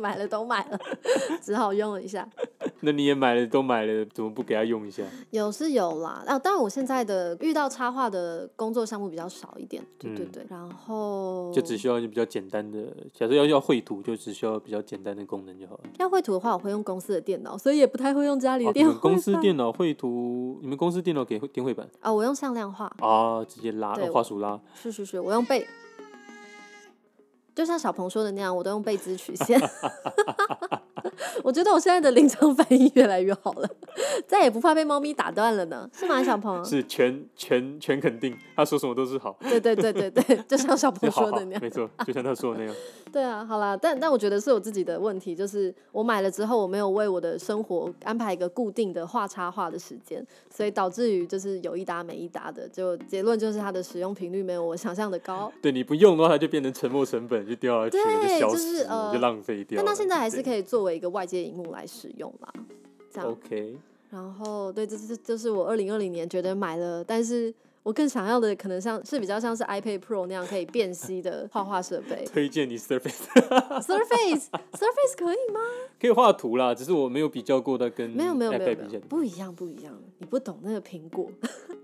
[0.00, 0.78] 买了都买了，
[1.40, 2.28] 只好用了一下。
[2.80, 5.04] 那你也买了都买了，怎么不给他用一下？
[5.30, 10.42] 有是有啦，啊，当然我现在的遇到插画的工作项目比较少一点，对对对。
[10.44, 12.78] 嗯、然后就只需要一比较简单的，
[13.12, 15.80] 假设要要绘图，就只需要比较简单的功能就好了。
[15.98, 18.94] 要绘图的话，我会用公司的电脑，所以也不太会用家里的电脑。
[18.94, 21.86] 公司电脑绘图，你们公司电脑给电绘板？
[22.00, 24.58] 啊，我用向量画啊，直接拉，用滑鼠拉。
[24.74, 25.66] 是是是，我用背。
[27.54, 29.60] 就像小鹏说的那样，我都用贝兹曲线。
[31.42, 33.68] 我觉得我现在的临场反应越来越好了。
[34.26, 36.64] 再也不怕被猫咪打断了呢，是吗，小鹏？
[36.64, 39.36] 是全全全肯定，他说什么都是好。
[39.40, 42.74] 对对对对对，就像小鹏说的那样，没错，就像他说的那样。
[43.12, 55.50] 对啊，好啦，但但我觉得是我自己的问题，就是我买了之后，我没有为我的生活安排一个固定的画插画的时间，所以导致于就是有一搭没一搭的，就结论就是它的使用频率没有我想象的高。
[55.60, 59.76] 对，你不用的话，它就变成沉没成本，就掉下去了，就消失，就是呃，就浪费掉。
[59.76, 62.52] 但它现在还是可以作为一个外接荧幕来使用啦，
[63.12, 63.30] 这样。
[63.30, 63.76] OK。
[64.10, 67.54] 然后，对，这是这是我二零二零年觉得买了，但是。
[67.82, 72.26] 我更想要的可能像是比较像是 iPad Pro 那样可以辨析的 画画设备。
[72.26, 73.24] 推荐你 Surface。
[73.80, 75.60] Surface Surface 可以吗？
[75.98, 81.30] 可以画图啦，只是我没有比较过的跟没有没有没有不一样不一样，你不懂那个苹果。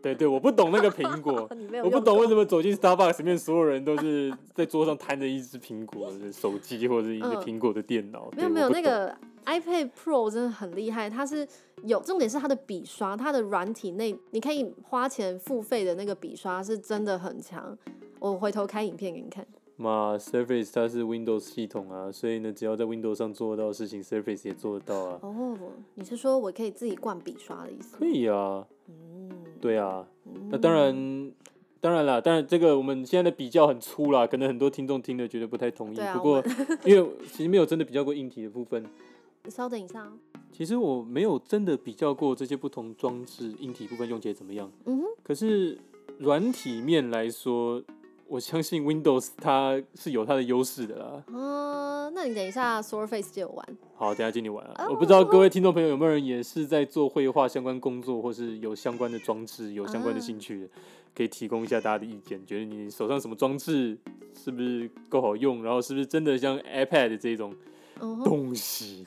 [0.02, 1.48] 对对，我不懂那个苹果，
[1.84, 8.30] 我不懂为什么走进 Starbucks 里面所有人都是在桌上摊着一只苹果的手机或者一个苹果的电脑。
[8.36, 9.16] 没有没有那个。
[9.46, 11.46] iPad Pro 真的很厉害，它是
[11.84, 17.78] 有重点是它的笔刷，它的软体内你可以花钱付费的那个笔刷是真的很强。
[18.18, 19.46] 我回头开影片给你看。
[19.76, 25.20] 嘛，Surface 它是 Windows 系统啊，所以呢，只要在 Windows 上做得到的事情，Surface 也做得到啊。
[25.22, 25.56] 哦，
[25.94, 27.96] 你是说我可以自己灌笔刷的意思？
[27.96, 28.66] 可以啊。
[28.88, 29.25] 嗯。
[29.60, 30.06] 对啊。
[30.26, 31.32] 嗯、那当然，
[31.80, 36.00] 当然啦，当然这个我们现在的比较很粗啦，可能很多听众听了觉得不太同意。
[36.00, 36.42] 啊、不过，
[36.84, 38.84] 因为其实没有真的比较过硬体的部分。
[39.48, 40.12] 稍等一下。
[40.50, 44.70] 其实我没有真的比较过这些不同装置硬体部分用起来怎么样。
[44.86, 45.04] 嗯哼。
[45.22, 45.78] 可是
[46.18, 47.82] 软体面来说，
[48.28, 51.24] 我相信 Windows 它是有它的优势的啦。
[51.28, 53.66] 嗯，那你等一下 Surface 借我玩。
[53.94, 54.88] 好，等下借你玩啊。
[54.90, 60.68] 我不知道各位听众朋友有没有人也是在做绘画相关工作，或是有相关的装置、有相关的兴趣的，
[61.14, 62.44] 可以提供一下大家的意见。
[62.44, 63.96] 觉得你手上什么装置
[64.34, 65.62] 是不是够好用？
[65.62, 67.54] 然后是不是真的像 iPad 这种？
[67.98, 69.06] 东西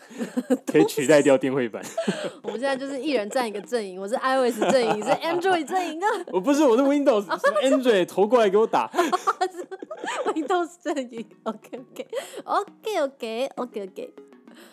[0.65, 1.83] 可以取代掉电绘板。
[2.43, 6.07] 我们现在就是一人站一个阵营，我是 iOS 阵营，是 Android 阵营啊。
[6.31, 8.89] 我不是，我是 Windows， 是 Android 投过来给我打。
[10.33, 12.07] Windows 阵营，OK OK
[12.43, 14.13] OK OK OK OK。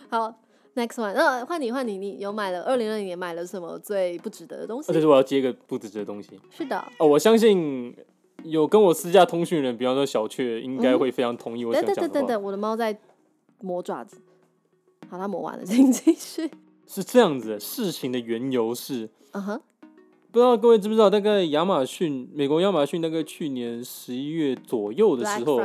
[0.09, 0.40] 好
[0.74, 2.62] ，Next one，那换你换你，你有买了？
[2.62, 4.92] 二零二零年买了什么最不值得的东西？
[4.92, 6.40] 这是我要接一个不值得的东西。
[6.50, 6.83] 是的。
[6.98, 7.94] 哦，我相信
[8.44, 12.09] 有跟我私下通讯人，比方说小雀，应该会非常同意我想讲的话。
[12.09, 12.96] 等等等等，我的猫在。
[13.60, 14.18] 磨爪子，
[15.08, 16.50] 好，他磨完了，请继续。
[16.86, 19.60] 是这样子的，事情的缘由是，嗯哼，
[20.30, 25.60] 不知道各位知不知道，大概亚马逊，美国亚马逊大概去年十一月左右的时候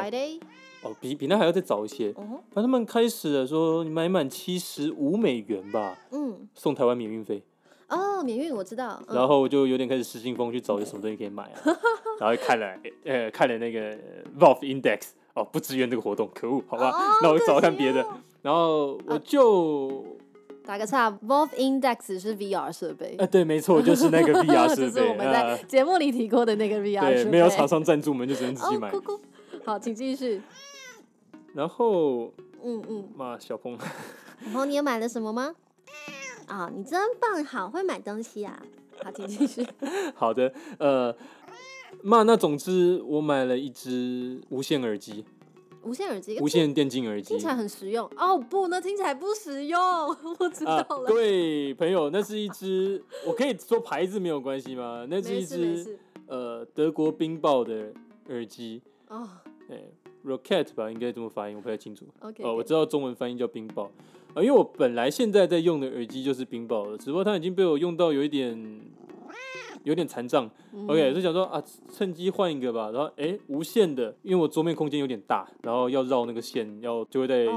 [0.83, 7.43] 哦，比比那还要再早一些，嗯哼，他们开始了说，你买满七十五美元吧，嗯，送台湾免运费。
[7.87, 8.99] 哦，免运我知道。
[9.09, 11.61] 然后我就有点开始失心疯去找有什么东西可以买啊，
[12.19, 13.95] 然后看了，呃，看了那个
[14.39, 15.09] Valve Index。
[15.33, 18.05] 哦，不支援这个活动，可恶，好吧，哦、那我就找看别的。
[18.41, 20.03] 然后我就、
[20.63, 23.15] 啊、打个岔，Valve Index 是 VR 设备。
[23.17, 27.23] 呃，对，没错，就是那个 VR 设备，就是我们在节目里提过的那个 VR 设备。
[27.23, 28.91] 对，没有厂商赞助，我们就只能自己买。
[29.63, 30.41] 好，请继续。
[31.53, 33.77] 然后，嗯嗯，妈，小鹏。
[34.45, 35.53] 然后你有买了什么吗？
[36.47, 38.61] 啊、哦，你真棒，好会买东西啊。
[39.03, 39.65] 好，请继续。
[40.15, 41.15] 好的，呃。
[42.03, 45.23] 嘛，那总之我买了一只无线耳机，
[45.83, 48.37] 无线耳机，无线电竞耳机，听起来很实用哦。
[48.37, 49.79] 不，那听起来不实用，
[50.39, 50.83] 我知道了。
[50.83, 55.05] 啊、各位朋友，那是一只，我可以说牌子没有关系吗？
[55.09, 57.91] 那是一只呃德国冰豹的
[58.29, 59.27] 耳机哦，
[59.67, 59.91] 对
[60.25, 62.05] ，Rocket 吧，应该这么发音，我不太清楚。
[62.19, 63.91] OK，哦，我知道中文翻译叫冰豹啊、
[64.35, 68.81] 呃，因为我本来现在在用的耳机就是冰豹的，只不过它已经被我用到有一点。
[69.83, 70.49] 有点残障
[70.87, 72.91] ，OK，就想说啊，趁机换一个吧。
[72.91, 77.47] 然后哎，无线的，因为我桌面空间有点大，然后要绕那个线，要就会在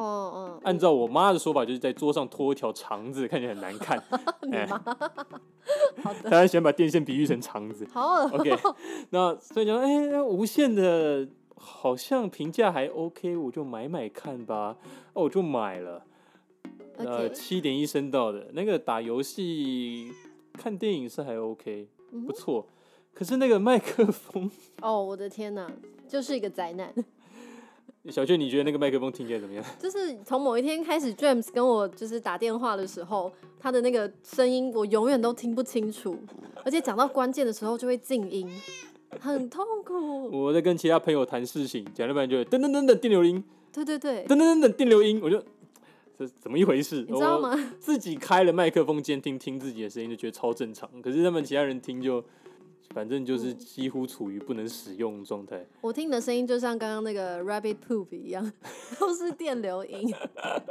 [0.63, 4.03] 按照我妈的说法，就是在桌上拖一条肠子，看起来很难看。
[4.53, 4.67] 哎，
[6.03, 7.87] 好的，大家喜欢把电线比喻成肠子。
[7.93, 8.55] 好，OK，
[9.11, 14.77] 那所以讲，哎，无线的好像评价还 OK，我就买买看吧。
[15.13, 16.03] 哦，我就买了，
[16.97, 20.11] 呃，七点一声道的那个打游戏、
[20.55, 21.89] 看电影是还 OK。
[22.21, 22.67] 不错，
[23.13, 24.51] 可是那个麦克风
[24.81, 25.71] 哦，我的天哪，
[26.09, 26.93] 就是一个灾难。
[28.11, 29.65] 小俊，你觉得那个麦克风听起来怎么样？
[29.81, 36.17] 就是从某一天开始，James 跟我就是打电话的时候，他的那个声音我永远都听不清楚，
[36.65, 38.47] 而且讲到关键的时候就会静音，
[39.19, 40.29] 很痛苦。
[40.31, 45.43] 我在跟其他朋友谈事情，讲了半天就噔噔噔噔电流音，对对对，噔噔噔噔电流音，我就。
[46.19, 47.05] 这怎么一回事？
[47.09, 47.57] 你知道吗？
[47.79, 50.89] 自己开了麦克风监听，听自己的声音就觉得超正常。
[51.03, 52.25] 可是他们其他人听就
[52.95, 55.65] 反正就是几乎处于不能使用状态。
[55.83, 58.53] 我听你的声音就像刚刚那个 rabbit poop 一样，
[58.99, 60.15] 都是电流音。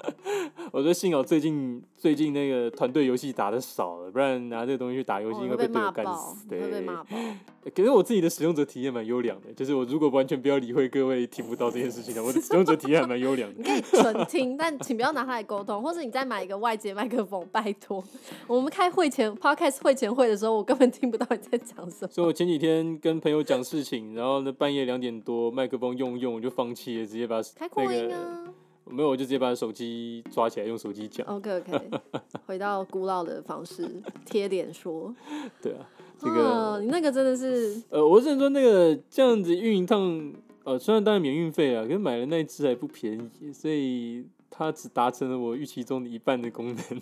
[0.71, 6.47] 我觉得幸好最近最近那个团队游戏打的少了，不然拿这个东西去打游戏应该被队友干死。
[6.47, 7.09] 对，会被骂爆。
[7.75, 13.55] 可是我自己的使用者体验蛮优良的，就是我如果完全不要理会各位听不到这件事情的，我的使用者体验还蛮优良的。
[13.57, 18.03] 你可以纯听，但请不要拿它来沟通，或者你再买一个外接麦克风，拜托。
[18.47, 22.09] 我们开会前 podcast 会前会的时候，我根本听不到你在讲什么。
[22.13, 28.53] 所以我前几天跟朋友讲事情，然后呢半夜两点多麦克风用用，我就放弃了，直接把开扩音啊。
[28.85, 31.25] 没有，我就直接把手机抓起来用手机讲。
[31.35, 31.89] OK OK，
[32.45, 33.89] 回到古老的方式，
[34.27, 35.11] 贴脸说。
[35.59, 35.89] 对啊，
[36.19, 37.81] 这个、哦、你那个真的是……
[37.89, 40.31] 呃，我只能说那个这样子运一趟，
[40.65, 47.01] 呃，虽然当然免运费啊，可是买了那一支还不便宜，所以它只达成了我预期中的一半的功能。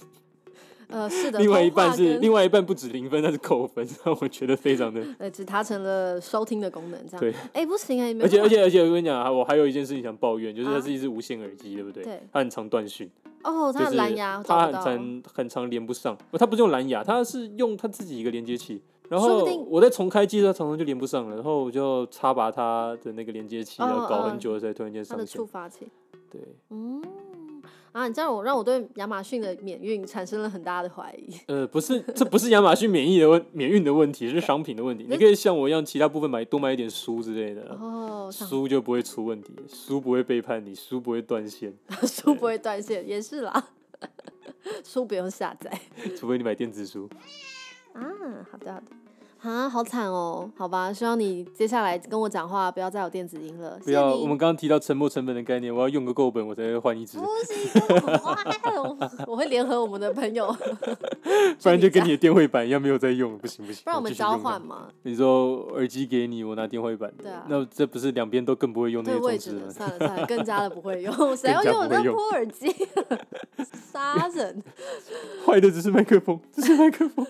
[0.92, 5.02] 呃，是的，另外一半是另外一半不止零分，那是扣分， 让我觉得非常的。
[5.18, 7.20] 呃，只达成了收听的功能，这样。
[7.20, 7.34] 对。
[7.54, 12.04] 哎，不行哎， 而且而且而且我跟你讲，我还有一件事情想抱怨，就是它是一只无线耳机，对不对？
[12.04, 12.22] 对。
[12.32, 13.10] 它很常断讯。
[13.44, 16.16] 哦，它蓝牙，它很常很常连不上。
[16.34, 18.82] 它不是用蓝牙，它是用它自己一个连接器。
[19.10, 25.18] 然后我在重开机，它常常就连不上了，然后我就插拔它的那个连接器，然后搞很久才突然间上线。
[25.18, 25.88] 它的触发器。
[26.30, 26.39] 对。
[26.70, 27.02] 嗯。
[27.92, 31.36] 啊，你这样我让我对亚马逊的免运产生了很大的怀疑。
[31.48, 35.06] 呃，不是，这不是亚马逊免疫的问免运的问题，是商品的问题。
[35.10, 41.74] 你可以像我一样，其他部分买多买一点书之类的，哦，书就不会出问题，书不会背叛你，书不会断线，
[42.08, 43.68] 书不会断线也是啦，
[44.86, 45.82] 书不用下载，
[46.18, 47.10] 除非你买电子书。
[47.94, 48.02] 啊，
[48.50, 48.86] 好的好的。
[49.42, 50.48] 啊，好惨哦！
[50.56, 53.80] 好吧，希望你接下来跟我讲话不要再有电子音了。
[53.84, 57.18] 不要，我们刚刚提到沉没成本的概念，我要用个够本，我才会换一支。
[57.18, 57.82] 不行，
[58.78, 60.56] 我我会联合我们的朋友，
[61.62, 63.84] 不然就跟你的电绘板一样没有在用，不行不行。
[63.84, 64.89] 不然我们交换嘛？
[65.02, 67.12] 你说耳机给你，我拿电绘板。
[67.20, 67.44] 对啊。
[67.50, 69.72] 那这不是两边都更不会用那些装置了？
[69.72, 72.72] 算了算了，更加的不会用， 谁要用我的破耳机？
[73.92, 74.64] 杀人！
[75.46, 77.26] 坏的只是麦克风，只是麦克风。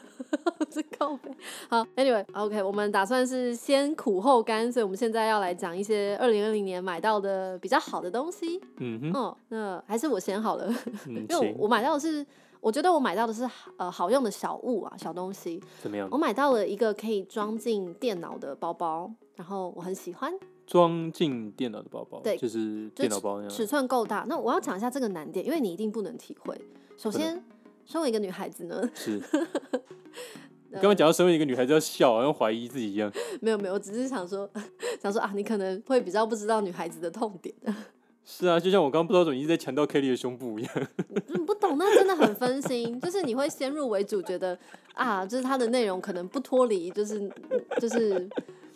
[0.69, 1.29] 这靠北。
[1.69, 8.59] 好，Anyway，OK，我们打算是先苦后甘，所以我们现在要来讲一些二零二零年买到的比较好的东西。
[8.77, 10.73] 嗯哼，哦，那还是我先好了，
[11.07, 12.25] 嗯、 因为我，我买到的是，
[12.59, 13.47] 我觉得我买到的是
[13.77, 15.61] 呃好用的小物啊，小东西。
[15.81, 16.07] 怎么样？
[16.11, 20.33] 我买到了一个可以装进电脑的包包，然后我很喜欢。
[20.67, 23.49] 装进电脑的包包，对，就是电脑包那样。
[23.49, 24.25] 尺寸够大。
[24.29, 26.59] 那我要讲一下这个难点，因为你一定不能体会。
[26.95, 27.43] 首先，
[27.83, 29.21] 身为一个女孩子呢，是。
[30.73, 33.11] 刚刚讲到身为一个女孩子要笑，好像怀疑自己一样。
[33.41, 34.49] 没有没有，我只是想说，
[35.01, 37.53] 想说啊，你可能会比较不知道女孩子的痛点。
[38.23, 40.87] 是啊，就像我刚刚不知道怎么一直在强调 Kelly 的胸部一样。
[41.27, 42.99] 你不懂，那真的很分心。
[43.01, 44.57] 就是你会先入为主，觉得
[44.93, 47.31] 啊，就是它的内容可能不脱离，就是
[47.79, 48.29] 就是。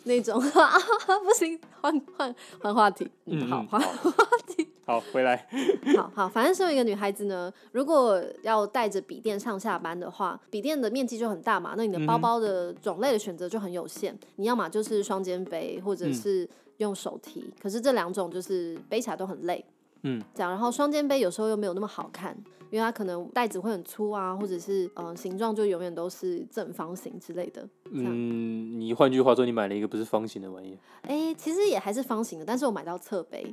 [0.08, 0.78] 那种啊，
[1.24, 3.10] 不行，换换换话题。
[3.24, 4.68] 嗯，好，换话题。
[4.86, 5.44] 好，回来。
[5.96, 14.16] 好好，反正身为一个女孩子呢，如果要带着笔电上下班的话，笔电的面积就很大嘛，那你的包包的种类的选择就很有限。
[14.36, 19.64] 你要么就是双肩背，或者是用手提，可是这两种就是背起来都很累。
[20.02, 22.36] 嗯，这样，然后双肩背有时候又没有那么好看，
[22.70, 27.68] 因为它可能袋子会很粗啊，或者是嗯、呃、形状就永远都是正方形之类的。
[27.90, 30.78] 嗯，你换句话说，你买了一个不是方形的玩意？
[31.02, 33.52] 哎，其实也还是方形的，但是我买到侧背。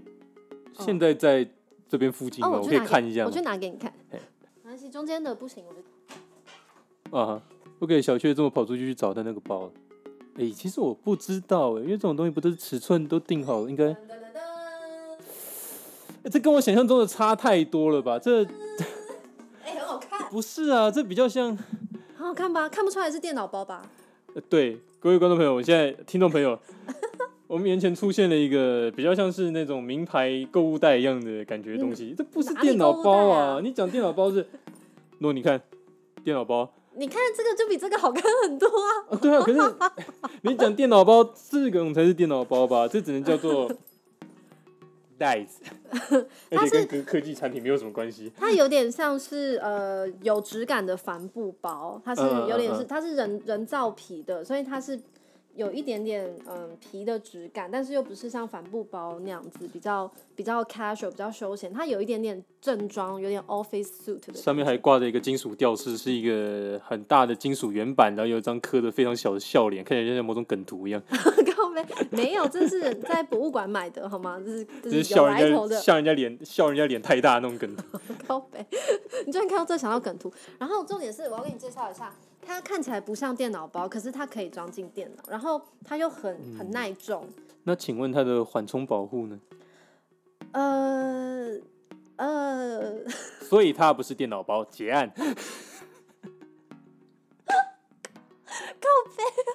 [0.80, 1.48] 现在在
[1.88, 2.52] 这边附近吗？
[2.54, 3.26] 哦，我可以看一下。
[3.26, 3.94] 我去拿给你看。
[4.12, 4.20] 没
[4.64, 7.18] 关系，中间的不行，我就。
[7.18, 7.42] 啊哈
[7.80, 9.72] ，OK，小雀这么跑出去去找他那个包。
[10.36, 13.96] 哎，其实我不知道哎，因为这种东西不都是尺寸都定好了，应该。
[16.32, 18.18] 这跟我想象中的差太多了吧？
[18.18, 18.44] 这，
[19.64, 20.30] 哎，很好看。
[20.30, 21.56] 不是啊，这比较像，
[22.16, 22.68] 很好看吧？
[22.70, 23.86] 看不出来是电脑包吧？
[24.34, 26.58] 呃，对，各位观众朋友，我现在听众朋友，
[27.54, 33.60] 我们眼前出现了一个比较像是那种名牌购物袋一样的感觉的东西，这不是电脑包啊！
[33.62, 34.44] 你讲电脑包是，
[35.22, 35.62] 喏，你看
[36.24, 38.90] 电脑包，你看这个就比这个好看很多啊！
[39.12, 39.60] 啊对啊，可是
[40.42, 42.88] 你讲电脑包，这种才是电脑包吧？
[42.88, 43.72] 这只能叫做。
[45.16, 45.62] 袋子，
[46.50, 48.32] 而且跟科技产品没有什么关系。
[48.36, 55.00] 它有点像是呃有质感的帆布包，它是有点是它是人人造皮的，所以它是。
[55.56, 61.72] 有一点点嗯皮的质感，但是又不是像帆布包那样子比较比较 casual，比较休闲。
[61.72, 64.34] 它有一点点正装，有点 office suit 的。
[64.34, 71.02] 上面还挂着一个金属吊饰，是一个很大的金属圆板，然后有一张刻的非常小的笑脸，看起来就像某种梗图一样。
[71.74, 74.40] 没没有，这是在博物馆买的，好吗？
[74.46, 77.84] 这是这是笑人家笑人家脸笑人家脸太大那种梗图。
[78.28, 78.64] 靠北，
[79.26, 82.14] 你居然看到这想到梗图，然后重点是我要给你介绍一下。
[82.46, 87.26] 它看起来不像电脑包，可是它可以装进电脑，然后它又很很耐重。
[87.26, 89.40] 嗯、那请问它的缓冲保护呢？
[90.52, 91.58] 呃
[92.18, 93.10] 呃，
[93.42, 95.12] 所以它不是电脑包，结案。
[98.80, 98.88] 靠
[99.18, 99.52] 背啊！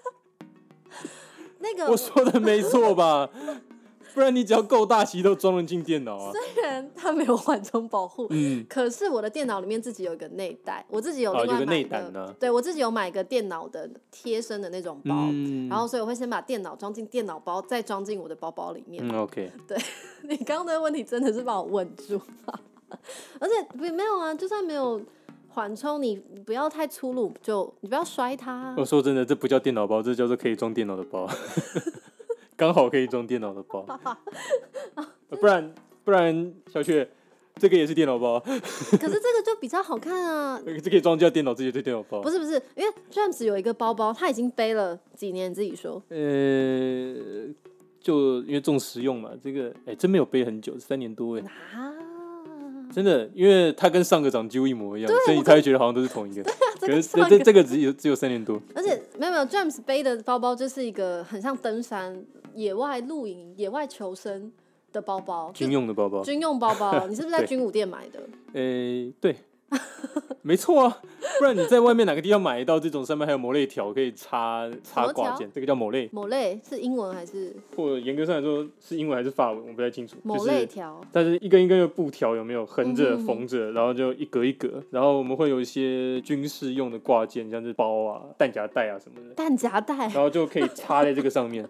[1.60, 3.30] 那个我说的没错吧？
[4.18, 6.32] 不然你只要够大，其实都装得进电脑啊。
[6.32, 12.34] 虽然它没有缓冲保护，嗯，可是我的电脑里面自己有一个内袋，我自己有另外买一个，内胆呢。
[12.40, 19.08] 对，我自己有买一个电脑的贴身的那种包，嗯、然后所以我会先把电脑装进电脑包，再装进我的包包里面。
[19.08, 19.52] 嗯，OK。
[19.68, 19.78] 对，
[20.28, 22.14] 你刚刚的问题真的是把我问住
[22.46, 22.60] 了，
[23.38, 25.00] 而且没有啊，就算没有
[25.50, 28.74] 缓冲，你不要太粗鲁，就你不要摔它。
[28.76, 31.30] 我说真的，这不叫电脑包，这叫做可以装电脑的包。
[32.58, 33.86] 刚好可以装电脑的包，
[35.30, 37.08] 不然不然小雀，
[37.54, 38.40] 这个也是电脑包。
[38.40, 40.60] 可是这个就比较好看啊。
[40.82, 42.20] 这可以装架电脑，这就是电脑包。
[42.20, 46.02] 不是不是，因为 James 有一个包包，他已经背了几年，自己说。
[46.08, 47.48] 呃，
[48.00, 51.44] 就因为重实用嘛，这个哎真没有背很久，三年多哎。
[51.72, 51.94] 啊。
[52.92, 56.42] 真的，因为它跟上个长几乎一模一样，所以你才会觉得好像都是同一个。
[56.80, 58.60] 对啊，这个这这这个只有只有三年多。
[58.74, 62.20] 而且没有没有，James 背的包包就是一个很像登山。
[62.58, 64.52] 野外露营、野外求生
[64.92, 68.18] 的包包，军用的包包，军用包包， 你是不是在军武店买的？
[68.52, 69.36] 呃、欸，对，
[70.42, 70.98] 没错啊，
[71.38, 75.48] 不然你在外面哪个地方买到这种上面还有某类条可以插插挂件？
[75.54, 76.08] 这个叫某类。
[76.10, 77.54] 某类是英文还是？
[77.76, 79.68] 或严格上来说是英文还是法文？
[79.68, 80.16] 我不太清楚。
[80.24, 89.34] 某类条，但是一根一根的布条有没有横着缝着，然后就一格一格，然后我们会有一些军事用的挂件，像是包啊、弹夹带啊什么的。
[89.36, 91.68] 弹夹带，然后就可以插在这个上面。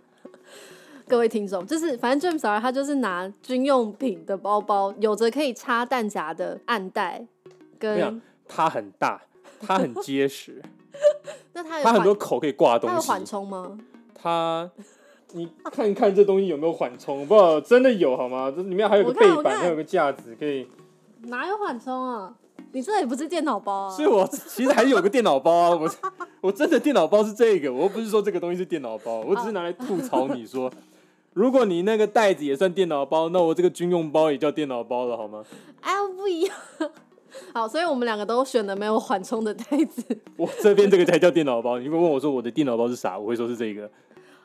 [1.09, 7.27] 各位听众，就是反正 James 儿他就是拿军用品的包包，有着可以插弹夹的暗袋，
[7.79, 9.23] 跟它很大，
[9.61, 10.63] 它很结实。
[11.55, 13.79] 那它有它很多口可以挂东西，它有缓冲吗？
[14.15, 14.71] 它，
[15.33, 17.27] 你看一看这东西有没有缓冲？
[17.27, 18.53] 不知道真的有好吗？
[18.55, 20.69] 这里面还有个背板，还有个架子可以。
[21.23, 22.35] 哪有缓冲啊？
[22.73, 23.91] 你这也不是电脑包啊？
[23.91, 25.71] 所以我其实还是有个电脑包啊。
[25.81, 25.91] 我
[26.43, 30.71] 我真的电脑包是这个，我又不是说这个东西是电脑包，我只是拿来吐槽你说。
[31.35, 35.45] 如果你那个袋子也算电脑包，那我这个军用包也叫电脑包了，好吗？
[35.81, 36.57] 哎，不一样。
[37.53, 40.03] 好，所以我们两个都选了没有缓冲的袋子。
[40.37, 41.79] 我这边这个才叫电脑包。
[41.79, 43.89] 你如果问我说我的电脑包是啥，我会说是这个。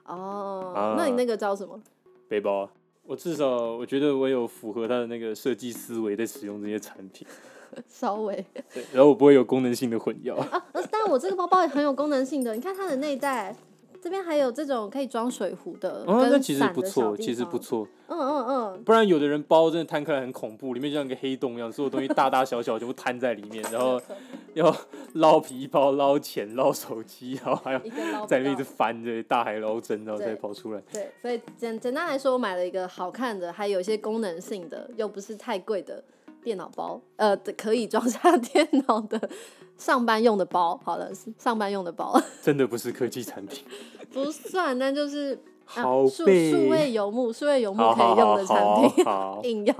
[0.05, 1.79] 哦，啊、那你那个叫什么？
[2.27, 2.69] 背包啊。
[3.05, 7.25] 我至少我觉得我有符合它的那个设计思维在使用这些产品。
[7.87, 8.45] 稍微。
[8.73, 10.35] 对，然后我不会有功能性的混淆。
[10.35, 12.53] 啊，但我这个包包也很有功能性的。
[12.53, 13.55] 你看它的内袋。
[14.03, 17.87] 这边还有这种可以装水壶的，哦，那其实不错，其实不错。
[18.07, 18.83] 嗯嗯嗯。
[18.83, 24.01] 不然有的人包真的摊开来很恐怖，里面就像一个黑洞一样，所有东西大大小小全部摊在里面，然后
[24.55, 24.75] 要
[25.13, 30.81] 捞皮包、捞钱、捞手机，然后还要在里面一直翻着大海捞针，然后再跑出来。
[30.91, 36.03] 对，所以简简单来说，我买了一个好看的，还有一些功能性的，又不是太贵的
[36.43, 39.29] 电脑包，呃，可以装下 电脑的。
[39.75, 43.63] 上班用的包，好了，上班用的包， 真的不是科技产品，
[44.13, 49.05] 不算，那就是好数数位游牧，数位游牧可以用的产品，
[49.51, 49.73] 硬要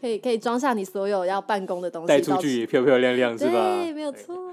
[0.00, 3.52] 可以可以装下你所有要办公的东西，带出去也漂漂亮亮，是吧？
[3.52, 4.52] 对，没有错。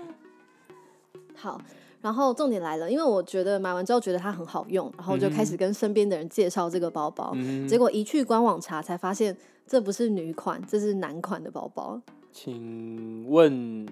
[1.36, 1.62] 好，
[2.08, 9.36] 然后重点来了，因为我觉得买完之后觉得它很好用，然后就开始跟身边的人介绍这个包包，嗯、结果一去官网查才发现
[9.68, 12.00] 这不是女款，这是男款的包包。
[12.32, 13.86] 请问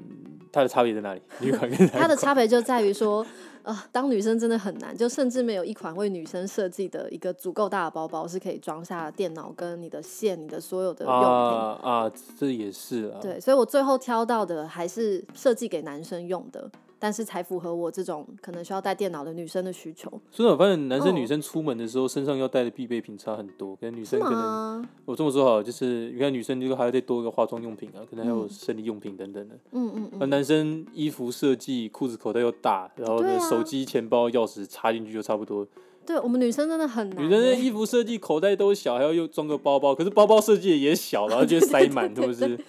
[0.49, 1.21] 它的差别在哪里？
[1.41, 2.01] 女款跟男款？
[2.03, 3.25] 它的差别就在于说，
[3.63, 13.19] 呃，当女生真的很难，就甚至没有一款为女生设计的一个足够大的包包是可以装下电脑跟你的线、你的所有的用品啊，啊，这也是啊。
[13.21, 16.71] 对，所以我最后挑到的还是设计给男生用的。
[17.05, 20.11] 但是才符合我这种可能需要带电脑的女生的需求。
[20.31, 29.53] 所以我发现男生女生出门的时候身上要带的必备品差很多，跟女生可能我这么说好，就是你看女生就还要再多一个化妆用品啊，可能还有生理用品等等的。
[29.73, 30.29] 嗯嗯嗯。
[30.31, 35.67] 男生衣服设计，裤子口袋又大，然后呢手机、钱包、钥匙插进去就差不多。
[36.07, 37.23] 对我们女生真的很难。
[37.23, 42.59] 女生的衣服设计口袋都小，还要又装个包包，可是包包设计也小，然后就塞满，是不是？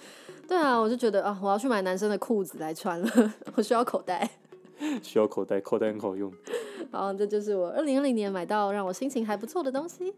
[0.47, 4.29] 对啊，我就觉得啊，我要去买男生的裤子来穿了，我需要口袋。
[5.01, 6.31] 需要口袋，口袋很好用。
[6.91, 10.13] 好，这就是我二零二零年买到让我心情还不错的东西。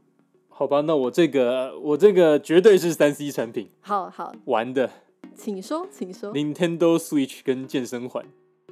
[0.49, 3.69] 好吧，那我这个我这个绝对是三 C 产品。
[3.80, 4.89] 好好玩的，
[5.34, 6.34] 请说，请说。
[6.34, 8.21] Nintendo Switch 跟健身环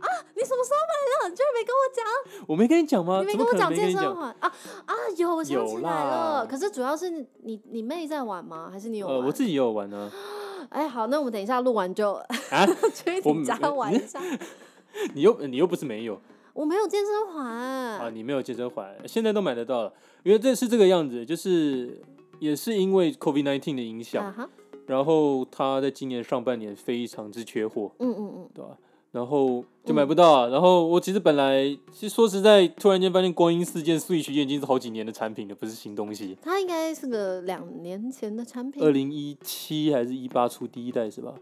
[0.01, 0.07] 啊？
[0.35, 1.29] 你什么时候买的？
[1.29, 2.45] 你居然没跟我讲？
[2.47, 3.19] 我没跟你讲吗？
[3.21, 4.53] 你没跟我讲健身环啊？
[4.85, 6.45] 啊，有，我想起来了。
[6.45, 8.69] 可是主要是你你妹在玩吗？
[8.69, 9.15] 还是你有玩？
[9.15, 10.11] 呃，我自己也有玩呢。
[10.69, 12.13] 哎，好，那我们等一下录完就
[12.51, 14.19] 啊， 去你家玩一下。
[15.13, 16.19] 你又你又不是没有，
[16.53, 19.93] 我没有健身环啊，你没有健身环，现在都买得到了。
[20.23, 22.01] 因为这是这个样子，就是
[22.39, 24.47] 也是因为 COVID-19 的影响，uh huh.
[24.87, 28.77] 然后他在今年上半年非常之缺货，嗯嗯嗯，对吧？
[29.17, 30.47] 然后就买不到啊。
[30.47, 36.37] 嗯、然后我其实本来其实说实在，突然间发现光阴似箭，Switch 已经是好几年的产品了，不是新东西。
[36.39, 41.33] 它应该是个两年前的产品，二零一七还是一八出第一代是吧？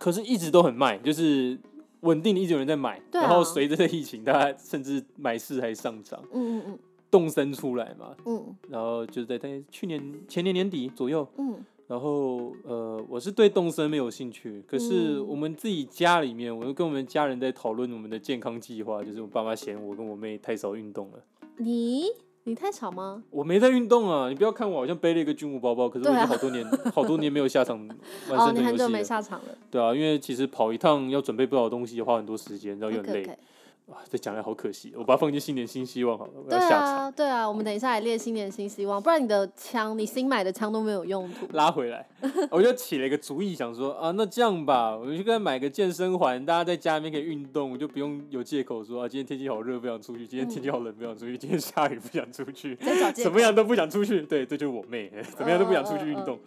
[0.00, 1.56] 可是一直都很卖，就是
[2.00, 2.96] 稳定的一直有人在买。
[2.96, 6.20] 啊、然后随着这疫情，大家甚至买势还上涨。
[6.32, 6.78] 嗯嗯嗯，
[7.08, 8.16] 动身出来嘛。
[8.26, 11.24] 嗯，然后就在在去年前年年底左右。
[11.38, 11.64] 嗯。
[11.90, 21.18] 然后，呃，我是对动森没有兴趣，可是我们自己家里面，我就跟我们家人在讨论我们的健康计划，就是我爸妈嫌我跟我妹太少运动了。
[21.56, 22.04] 你
[22.44, 23.24] 你太少吗？
[23.30, 24.28] 我没在运动啊！
[24.28, 27.76] 你不要看我好像背了一个军武包包，可是我已经好多年、 啊、好多年没有下场。
[28.30, 29.58] 哦，你很久没下场了。
[29.68, 33.24] 对啊，因为其实跑一趟要准备不少东西，花很多时间，然后又很累。
[33.24, 33.36] Okay, okay.
[33.90, 36.32] 哇，这讲来好可惜，我把它放进新年新希望好了。
[36.48, 41.46] 对啊，对啊，我们等一下来列新年新希望，不然你的枪，你新买的枪都没有用途。
[41.54, 42.06] 拉回来，
[42.52, 52.76] 我就起了一个主意，想说啊，那这样吧，我就跟他买个健身环，大家在家里面可以运动，我就不用有借口说啊，今天天气好热不想出去，今天天气好冷不想出去，今天下雨不想出去，
[53.14, 54.22] 怎么样都不想出去。
[54.22, 56.38] 对，这就是我妹， 怎么样都不想出去运动。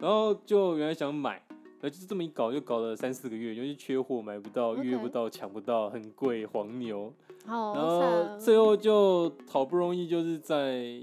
[0.00, 1.40] 然后就原来想买。
[1.82, 7.12] 然后就是这么一搞，就搞了三四个月，尤其缺货，买不到，预约不到，抢不到，很贵，黄牛。
[7.44, 11.02] 好，然后最后就好不容易就是在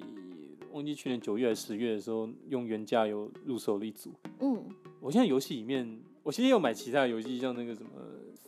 [0.71, 4.09] 忘记去年九月还是十月的时候，用原价有入手了一组。
[4.39, 4.63] 嗯，
[5.01, 7.89] 我现在游戏里面，我现在有买其他游戏，像那个什么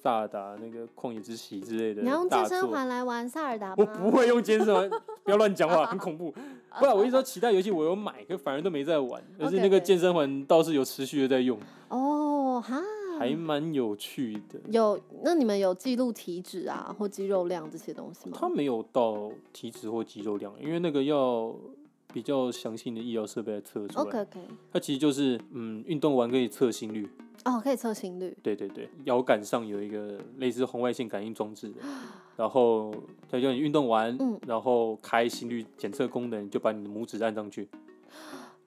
[0.01, 2.01] 萨尔达、那个旷野之息之类的。
[2.01, 3.75] 你要用健身环来玩萨尔达吗？
[3.77, 4.89] 我不会用健身环，
[5.23, 6.33] 不要乱讲话，很恐怖。
[6.79, 11.57] 不然我一直说其他游戏我有买，可反而都没在玩，可是那个健身环倒是有持续的在用。
[11.89, 12.81] 哦哈，
[13.19, 14.59] 还蛮有趣的。
[14.69, 18.37] 有，那你们有记录体脂啊或肌肉量这些东西吗？
[18.39, 21.53] 它没有到体脂或肌肉量，因为那个要
[22.13, 24.03] 比较详细的医疗设备来测出来。
[24.03, 24.39] OK OK。
[24.71, 27.09] 它其实就是嗯，运动完可以测心率。
[27.43, 28.35] 哦，可以测心率。
[28.43, 31.81] 对对对，摇杆上有一个类似红外线感应装置的，
[32.37, 32.93] 然后
[33.29, 37.67] 它叫你运动完，嗯、然后开心率检测功能，就把你的拇指按上去。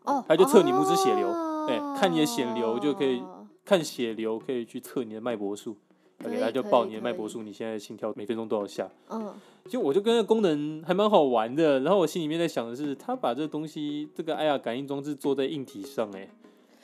[0.05, 0.25] 哦。
[0.27, 1.29] 它就测你拇指血流，
[1.69, 3.23] 哎、哦，看你的血流就可以
[3.65, 5.77] 看血流，可以去测你的脉搏数。
[6.23, 8.89] OK，它就报你的脉搏数，你现在心跳每分钟多少下？
[9.11, 9.33] 嗯。
[9.69, 16.29] 就我就跟那功能还蛮好玩的，然后我心里面在想的是，他把这个东西，这个 IR 感应装置做在硬体上，哎。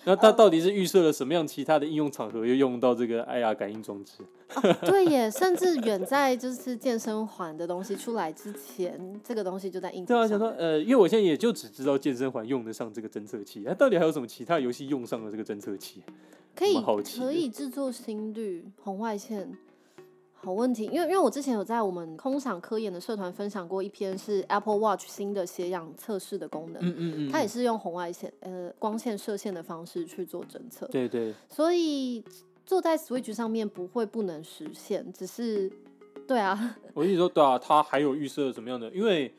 [0.06, 4.24] 那它到底是预设了什么样其他的应用场合，又用到这个 IR 感应装置？
[4.54, 10.06] 哦，对耶，甚至远在就是健身环的东西出来之前，这个东西就在应用。
[10.06, 16.02] 对啊，想说呃，因为我现在也就只知道健身环用得上这个侦测器，它到底还有什么其他游戏用上了这个侦测器？
[16.54, 16.82] 可以
[17.16, 19.50] 可以制作心率、红外线。
[20.42, 32.24] 好问题，因为因为我之前有在我们空想科研的社团分享过一篇是 Apple Watch 新的血氧测试的功能，嗯嗯嗯，它也是用红外线呃光线射线的方式去做侦测，对对，所以
[32.64, 35.70] 坐在 Switch 上面不会不能实现，只是
[36.26, 38.90] 对啊，我跟你说对啊，它还有预设什么样的？
[38.92, 39.30] 因为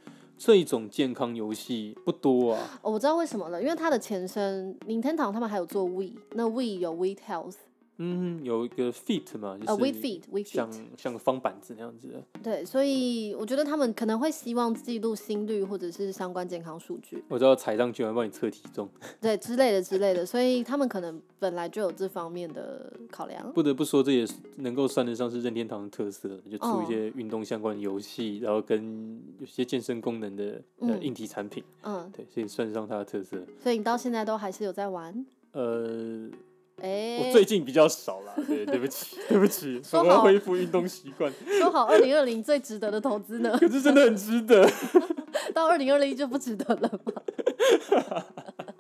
[0.43, 7.53] 这一种健康游戏不多啊，哦，我知道为什么了，因为它的前身 Nintendo 他们还有做 Wii，那 Wii 有 Wii Health。
[8.03, 12.23] 嗯，有一个 feet 嘛，就是 We Fit, We Fit，像像个方板子那样子的。
[12.41, 17.23] 对，所以我觉得他们可能会希望记录心率或者是相关健康数据。
[17.27, 18.89] 我知道踩上去会帮你测体重，
[19.21, 23.51] 对，之类的之类的，所以他们可能本来就有这方面的考量。
[23.53, 31.63] 不得不说，这也是能够算得上是任天堂的特色，就出一些运动相关的游戏，然后跟有些健身功能的呃硬体产品。
[31.83, 33.37] 嗯，对，所以算得上它的特色。
[33.61, 35.25] 所以你到现在都还是有在玩？
[35.51, 36.29] 呃。
[36.81, 41.31] 欸、我最近比较少了，对，对不起，对不起，我要恢复运动习惯。
[41.59, 43.57] 说好二零二零最值得的投资呢？
[43.59, 44.69] 可是真的很值得，
[45.53, 47.13] 到二零二零就不值得了吗？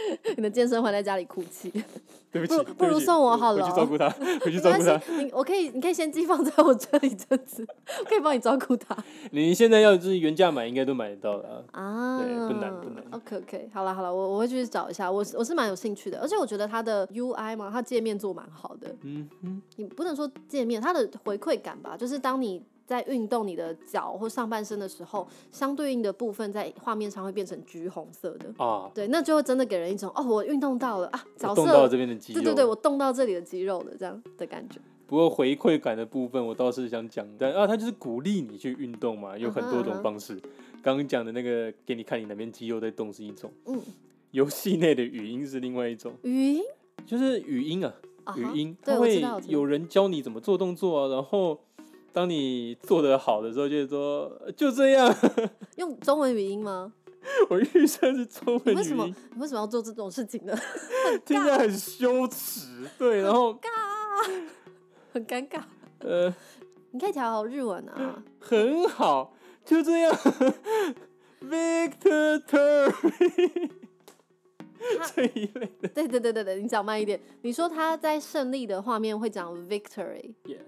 [0.36, 1.72] 你的健身环在家里哭泣。
[2.30, 4.10] 对不起，不如送我好了，回去照顾他，
[4.44, 5.00] 回去照顾他。
[5.16, 7.66] 你我可以，你可以先寄放在我这里一阵子，
[8.00, 8.94] 我可以帮你照顾他。
[9.30, 12.18] 你现在要就是原价买，应该都买得到了啊。
[12.18, 13.02] 对，不难不难。
[13.12, 18.94] OK OK，好了好了，我我会去找一下，我我是蛮有兴趣的，而且我觉得它的 UI 嘛，它界面做蛮好的。
[19.04, 22.62] 嗯嗯，你不能说界面，它的回馈感吧，就是当你。
[22.88, 31.22] 在运动你的脚或上半身的时候，相对应的部分在画面上会变成橘红色的啊，对，那就会真的给人一种哦，我运动到了啊，
[31.54, 34.80] 动到这边的肌肉，对对对，我动到这里的肌肉了，这样的感觉。
[35.06, 40.40] 不过回馈感的部分，我倒是想讲，但啊，它就是鼓励你去运动嘛，有很多种方式。
[40.82, 43.78] 刚刚讲的那个给你看你哪边肌肉在动是一种，嗯，
[44.30, 46.62] 游戏内的语音是另外一种，语音
[47.04, 47.94] 就是语音啊，
[48.34, 51.60] 语音，它会有人教你怎么做动作啊，然后。
[52.12, 55.14] 当你做的好的时候，就是说就这样。
[55.76, 56.92] 用中文语音吗？
[57.50, 58.76] 我预设是中文语音。
[58.76, 59.06] 为什么？
[59.06, 60.56] 你为什么要做这种事情呢？
[61.24, 62.88] 听起来很羞耻。
[62.98, 63.68] 对，然后尬，
[65.12, 65.62] 很尴尬。
[66.00, 66.34] 呃，
[66.90, 68.22] 你可以调好日文啊。
[68.40, 69.34] 很好，
[69.64, 70.12] 就这样。
[71.40, 73.70] Victor Terry
[75.14, 75.88] 这一类的。
[75.88, 77.20] 对对对对对，你讲慢一点。
[77.42, 80.34] 你说他在胜利的画面会讲 victory。
[80.44, 80.62] Yeah.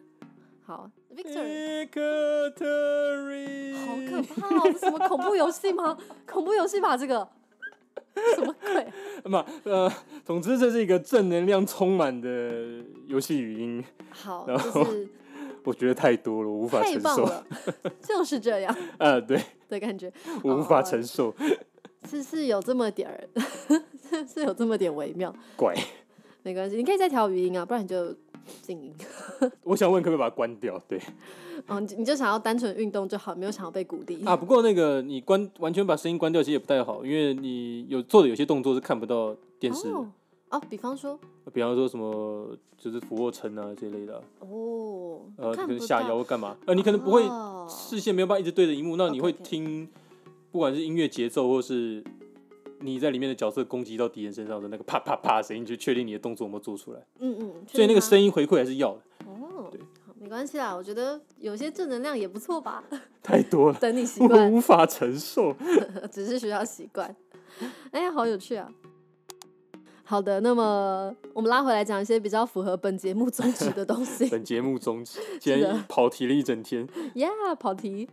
[0.62, 1.88] 好，Victory。
[1.88, 3.74] Victory。
[3.76, 4.72] 好可怕哦！
[4.78, 5.96] 什么恐怖游戏吗？
[6.26, 7.26] 恐怖游戏吧，这个。
[8.34, 8.86] 什么鬼？
[9.30, 9.90] 嘛，呃，
[10.24, 12.28] 总之这是一个正能量充满的
[13.06, 13.84] 游戏语音。
[14.10, 15.08] 好，然后就是
[15.64, 17.30] 我觉得太多了，我无法承受。
[18.02, 18.76] 就是这样。
[18.98, 21.32] 呃，对的感觉，我无法承受。
[22.08, 23.28] 是是有这么点儿，
[24.26, 25.34] 是有这么点微妙。
[25.56, 25.74] 怪，
[26.42, 28.14] 没关系，你可以再调语音啊，不然你就
[28.62, 28.92] 静音。
[29.64, 30.80] 我想问，可不可以把它关掉？
[30.88, 31.00] 对。
[31.66, 34.36] 嗯，你就想要单纯运动就好，没有想要被鼓励啊。
[34.36, 40.06] 不过那个你关完全把声音关掉，其实也不太好，因为你有做的有些动作是看不到电视哦。
[40.48, 41.18] 哦，比方说，
[41.52, 44.22] 比方说什么就是俯卧撑啊这类的。
[44.40, 45.20] 哦。
[45.36, 46.56] 呃，可能下腰干嘛？
[46.66, 47.22] 呃，你可能不会
[47.68, 49.88] 视线没有办法一直对着荧幕，那你会听，
[50.50, 52.02] 不管是音乐节奏，或是
[52.80, 57.00] 你在里面的角色攻击到敌人身上的那个啪啪啪的声音，就确定你的动作有没有做出来。
[57.18, 57.54] 嗯嗯。
[57.66, 59.00] 所以那个声音回馈还是要的。
[59.26, 59.68] 哦。
[59.70, 59.80] 对。
[60.22, 62.84] 没关系啦，我觉得有些正能量也不错吧。
[63.22, 65.56] 太多了，等你习惯，我无法承受。
[66.12, 67.16] 只是需要习惯。
[67.90, 68.70] 哎呀，好有趣啊！
[70.04, 74.28] 好的，那么我们拉回来讲一些比较符合本节目宗旨的东西。
[74.28, 76.86] 本节目宗旨，今天跑题了一整天。
[77.14, 78.06] 呀，yeah, 跑题，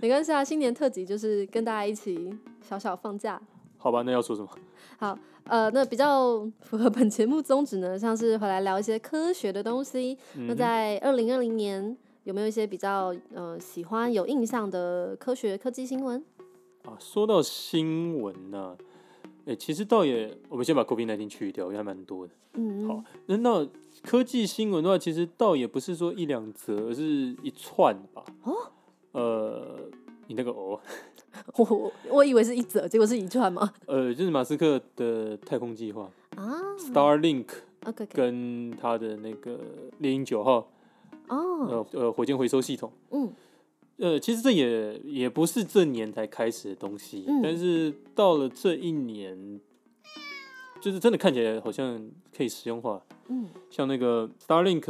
[0.00, 0.44] 没关系啊。
[0.44, 3.42] 新年特辑就是跟大家一起小小放假。
[3.78, 4.48] 好吧，那要说什么？
[4.98, 5.18] 好。
[5.44, 10.14] 呃，那比较符合本节目宗旨呢，像是回来聊一些科学的东西。
[10.36, 16.22] 嗯、那在二零二零年有没有一些比较呃喜欢、有印象的科学科技新闻？
[16.84, 18.76] 啊，说到新闻呢、啊，
[19.46, 22.32] 哎、欸，其实倒也，我们先把 COVID-19 去掉，因为还蛮多的。
[22.52, 23.66] 嗯，好，那那
[24.02, 27.02] 科技新闻的话，其实倒也不是说一两则，而是
[27.42, 28.22] 一串吧。
[28.42, 28.54] 哦，
[29.12, 29.78] 呃，
[30.28, 30.80] 你那个哦。
[31.56, 33.72] 我我以为是一折，结果是一串吗？
[33.86, 36.08] 呃，就是马斯克的太空计划。
[36.36, 37.46] 啊，Starlink，
[38.12, 39.58] 跟他的那个
[39.98, 40.70] 猎鹰九号
[41.28, 43.32] 哦，呃呃，火箭回收系统，嗯，
[43.98, 49.60] 呃，其实这也也不是这年才开始的东西，嗯、但是到了这一年，
[50.80, 54.86] 就是真的看起来好像可以实用化，嗯，像那个 Starlink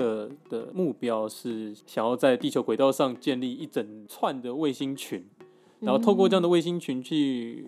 [0.48, 5.24] 的目标是想要在地球轨道上建立一整串的卫星群。
[5.80, 7.64] 然后透过这样的卫星群去，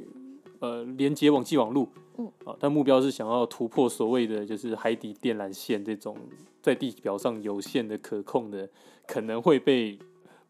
[0.58, 6.16] 呃，连接网际网路，嗯，啊，但目标是想要突破所谓的就是海底电缆线这种
[6.60, 8.68] 在地表上有限的可控的，
[9.06, 9.96] 可能会被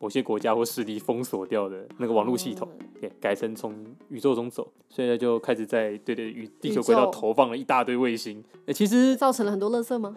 [0.01, 2.67] 某些国家或势力封锁掉的那个网络系统，
[3.01, 3.73] 给改成从
[4.09, 10.17] 宇宙中走，现在就开始在对对与地球轨道投放了一大堆卫星，哎，其实造成了很多垃圾吗？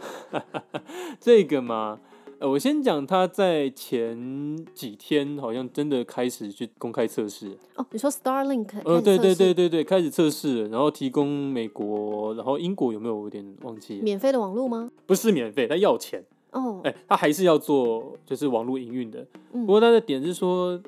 [1.20, 2.00] 这个嘛。
[2.40, 7.58] 呃，我先讲，他在前几天好像真的开始去公开测试。
[7.76, 8.68] 哦，你说 Starlink？
[8.84, 13.16] 呃，对对对对对，开始测试，然后提供美国，然后英国有没有？
[13.16, 14.02] 我有点忘记。
[14.02, 14.92] 免费的网络吗？
[15.06, 16.22] 不是免费，他要钱。
[16.54, 19.26] 哦，哎，他还是要做，就是网络营运的。
[19.52, 19.66] 嗯。
[19.66, 20.80] 不过他的点是说，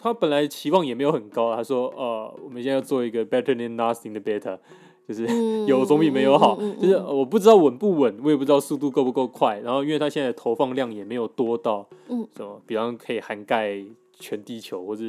[0.00, 4.58] 他本来期望也没有很高，他说，呃，我们现在要做一个 better than nothing 的 beta。
[5.10, 5.26] 就是
[5.66, 9.58] 有总比没有好，嗯嗯嗯嗯、就是我不知道稳不稳，我也不知道速度够不够快。
[9.58, 15.02] 然后，因为他现在投放量也没有多到，嗯，什么，比方可以涵盖全地球，或者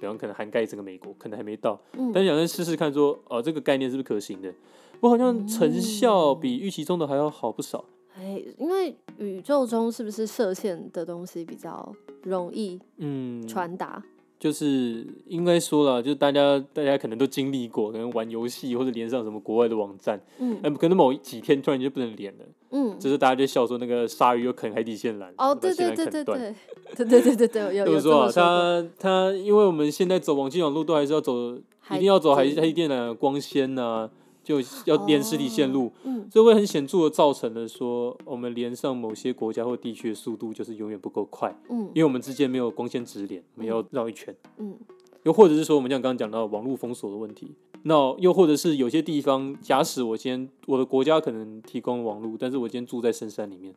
[0.00, 1.78] 比方可能涵盖整个美国，可能还没到。
[1.96, 4.52] 嗯、但是想先试试看说，说哦，这个概念是不是可行的？
[4.98, 7.84] 我好像成效比预期中的还要好不少。
[8.16, 11.92] 哎，因为宇宙中是不是射线的东西比较
[12.22, 14.02] 容易嗯传达？
[14.38, 26.54] 就是应该说了，就大家大家可能都经历过，可能玩游戏或者连上什么国外的网站，嗯，可能某几天突然就不能连了，嗯，就是大家就笑说那个鲨鱼又啃海底线缆，哦，对对对对对，
[26.94, 31.54] 对对对对对，有 有说啊，他他因为我们现在走网际网路都还是要走，
[31.92, 34.10] 一定要走海海底电缆光纤呐、啊。
[34.44, 44.76] 就要连实体线路，嗯，所以会很显著的造成了说，我们连上某些国家或地区的速度就是永远不够快，嗯，因为我们之间没有光纤直连，我们要绕一圈，嗯，
[45.22, 47.52] 又或者是说，我们像刚刚讲到网络封锁的问题，
[47.84, 53.74] 那又或者是有些地方，假使我今天我的国家可能提供网络，但是我今天住在深山里面，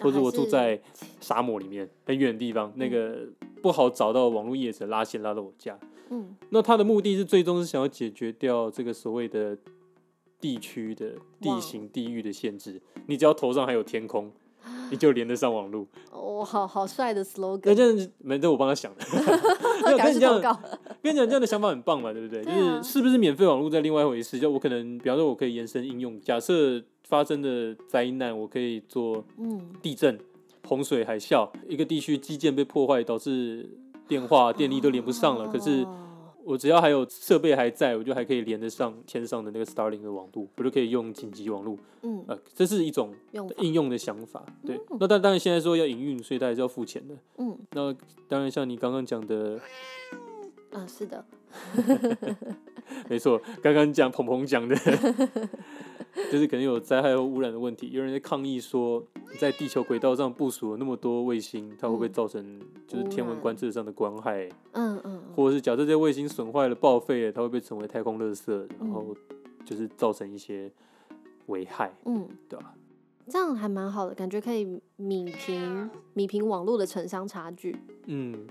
[0.00, 0.80] 或者我住在
[1.20, 3.20] 沙漠里面很远的地方，那个
[3.62, 5.78] 不好找到网络业者拉线拉到我家，
[6.10, 9.56] 嗯，那他的目的是最终是想要解决掉这个所谓的。
[10.40, 14.30] 地区的地形、地域的限制，你只要头上还有天空，
[14.90, 15.86] 你就连得上网络。
[16.10, 17.62] 哦，好好帅的 slogan。
[17.64, 19.04] 那这样没这我帮他想的。
[19.84, 20.40] 没有跟你讲，
[21.02, 22.44] 跟你讲这样的想法很棒嘛，对不对？
[22.44, 24.38] 就是是不是免费网络在另外一回事。
[24.38, 26.20] 就我可能，比方说，我可以延伸应用。
[26.20, 29.24] 假设发生的灾难，我可以做
[29.80, 30.20] 地震、嗯、
[30.66, 33.70] 洪水、海啸，一个地区基建被破坏，导致
[34.06, 35.44] 电话、电力都连不上了。
[35.44, 35.86] 哦、可是
[36.48, 41.76] 我只要还有设备还在，我就还可以连得上天上的那个 Starlink 的网路，我就可以用紧急网络。
[42.00, 43.14] 嗯，呃，这是一种
[43.58, 44.46] 应用的想法。
[44.64, 47.14] 对，嗯、那但当然现在说要营运，所以它还是要付钱的。
[47.36, 47.94] 嗯，那
[48.28, 49.60] 当然像你刚刚讲的，
[50.72, 51.24] 啊，是的，
[53.08, 54.76] 没错，刚刚讲鹏鹏讲的。
[56.32, 59.00] 就是可能有灾害和污染的问题，有人在抗议说，
[59.38, 64.48] 在地球轨道上部署了那么多卫星，它会不会造成就是天文观测上的光害？
[64.72, 69.14] 嗯嗯，或者是假设这些卫星损坏了、报废了，它会不会成为太空垃圾，然后
[69.64, 70.68] 就是造成一些
[71.46, 71.94] 危害？
[72.04, 72.74] 嗯，对吧？
[73.28, 74.64] 这样还蛮好的，感觉可以
[74.96, 77.76] 米平米平网络的城乡差距。
[78.06, 78.46] 嗯，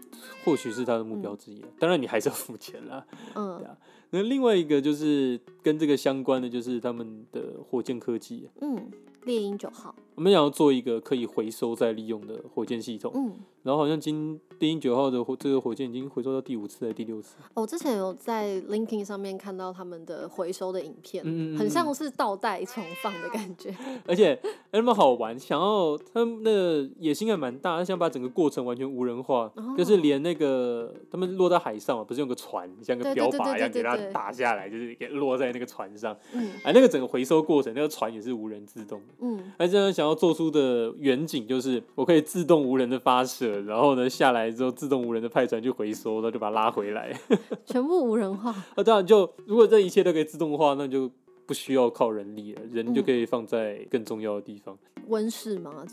[0.46, 1.66] 或许是他的目标之一。
[1.80, 3.06] 当然，你还是要付钱啦。
[3.36, 3.78] 嗯，对啊。
[4.12, 8.50] 那另外一个就是跟这个相关的，就是他们的火箭科技。
[8.62, 8.90] 嗯，
[9.26, 9.94] 猎鹰九号。
[10.16, 13.12] 我们想要做一个可以回收再利用的火箭系统。
[13.14, 17.36] 嗯，然后好像今猎鹰九号的火这个火箭已经回收到第五次还是第六次？
[17.54, 23.72] 我之前有在 LinkedIn 上面看到他们的回收的影片，嗯，很像是倒带重放的感觉。
[24.08, 24.40] 而且
[24.72, 36.18] 那么好玩，想要他们那个野心还蛮大，他想把整个过程完全无人化，哦、就是连那个他们落在海上嘛，不是用个船像个标靶一样给它打下来，就是给落在那个船上。
[36.34, 39.14] 嗯，哎，那个整个回收过程，那个船也是无人自动的。
[39.20, 40.08] 嗯，那这样想。
[40.08, 47.14] 要做出的远景就是，我可以自动无人的发射，然后呢下来之后自动无人的派船去回收，然后就把它拉回来，
[47.68, 48.56] 全部无人化。
[48.78, 51.12] 那当然就如果这一切都可以自动化，那就
[51.48, 54.78] 不需要靠人力了，人就可以放在更重要的地方。
[55.08, 55.86] 温室吗？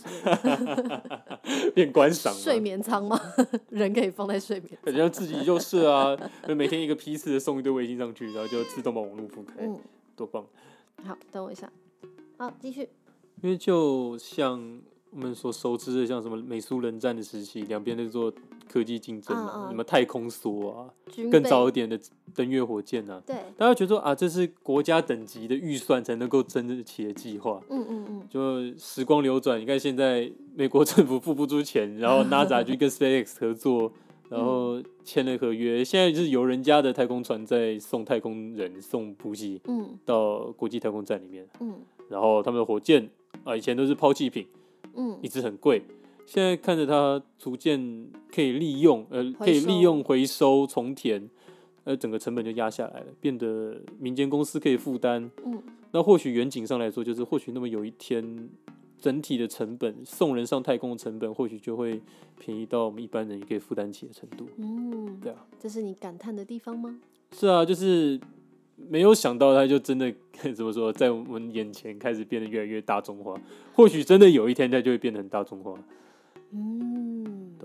[1.72, 2.34] 变观赏？
[2.34, 3.18] 睡眠舱吗？
[3.70, 4.92] 人可以放在睡眠舱？
[4.92, 9.78] 人家自己就是啊，就每天一个批次的送一堆卫星上去，然后就自动把网络铺开，嗯，
[10.16, 10.44] 多棒！
[11.04, 11.72] 好，等我一下，
[12.36, 12.88] 好，继续。
[13.42, 14.80] 因为就像
[15.10, 18.32] 我们所熟知的，像什么美苏冷战的时期，两边在做
[18.68, 20.88] 科技竞争嘛，什么太空梭啊，
[21.30, 21.98] 更早一点的
[22.34, 33.92] 登月火箭啊，对，大家觉得说啊，这是国家等级的预算才能够争得起的计划，嗯嗯嗯，就时光流转，你看现在美国政府付不出钱，然后 NASA 就跟 SpaceX 合作，
[34.28, 41.74] 然后签了合约，现在就是由人家的太空船在送太空人送补给，嗯，到国际太空站里面，嗯，
[42.08, 43.10] 然后他们的火箭。
[43.42, 44.46] 啊，以前都是抛弃品，
[44.94, 45.82] 嗯，一直很贵。
[46.26, 51.28] 现在看着它逐渐可以利用，呃，可以利用回收重填，
[51.84, 55.30] 呃，整个成本就压下来了，变得民间公司可以负担。
[55.44, 55.62] 嗯，
[55.92, 58.48] 那或许远景上来说，就是或许那么有一天，
[58.98, 62.00] 整体的成本送人上太空的成本，或许就会
[62.38, 64.48] 便宜到我们一般人也可以负担起的程度。
[64.56, 66.98] 嗯，对啊，这是你感叹的地方吗？
[67.32, 68.20] 是啊，就是。
[68.76, 70.12] 没有想到，它就真的
[70.52, 73.40] 怎么说，在我们眼前开始变得越来越大众化。
[73.72, 75.78] 或许真的有一天，它就会变得很大众化。
[76.54, 77.58] 嗯？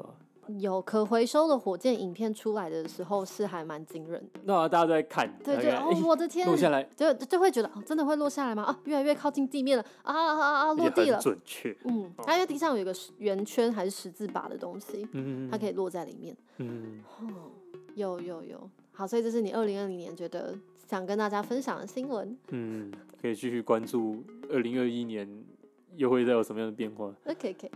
[0.57, 4.39] 有可回收的火箭影片出来的时候，是还蛮惊人的。
[4.45, 8.63] 那大家都在看，对对，哦，我的天，落下来，就就会觉得，哦，真的会落下来吗？
[8.63, 11.77] 啊，越来越靠近地面了，啊啊啊啊，落地了，准确。
[11.83, 16.35] 嗯，它因为地上有一个圆圈还是十字把的东西，嗯，它可以落在里面。
[16.57, 17.51] 嗯，哦，
[17.93, 20.55] 有有有，好，所以这是你二零二零年觉得。
[20.89, 25.29] 想跟大家分享的新闻，嗯，可以继续关注二零二一年
[25.95, 27.13] 又会再有什么样的变化。
[27.25, 27.71] OK OK，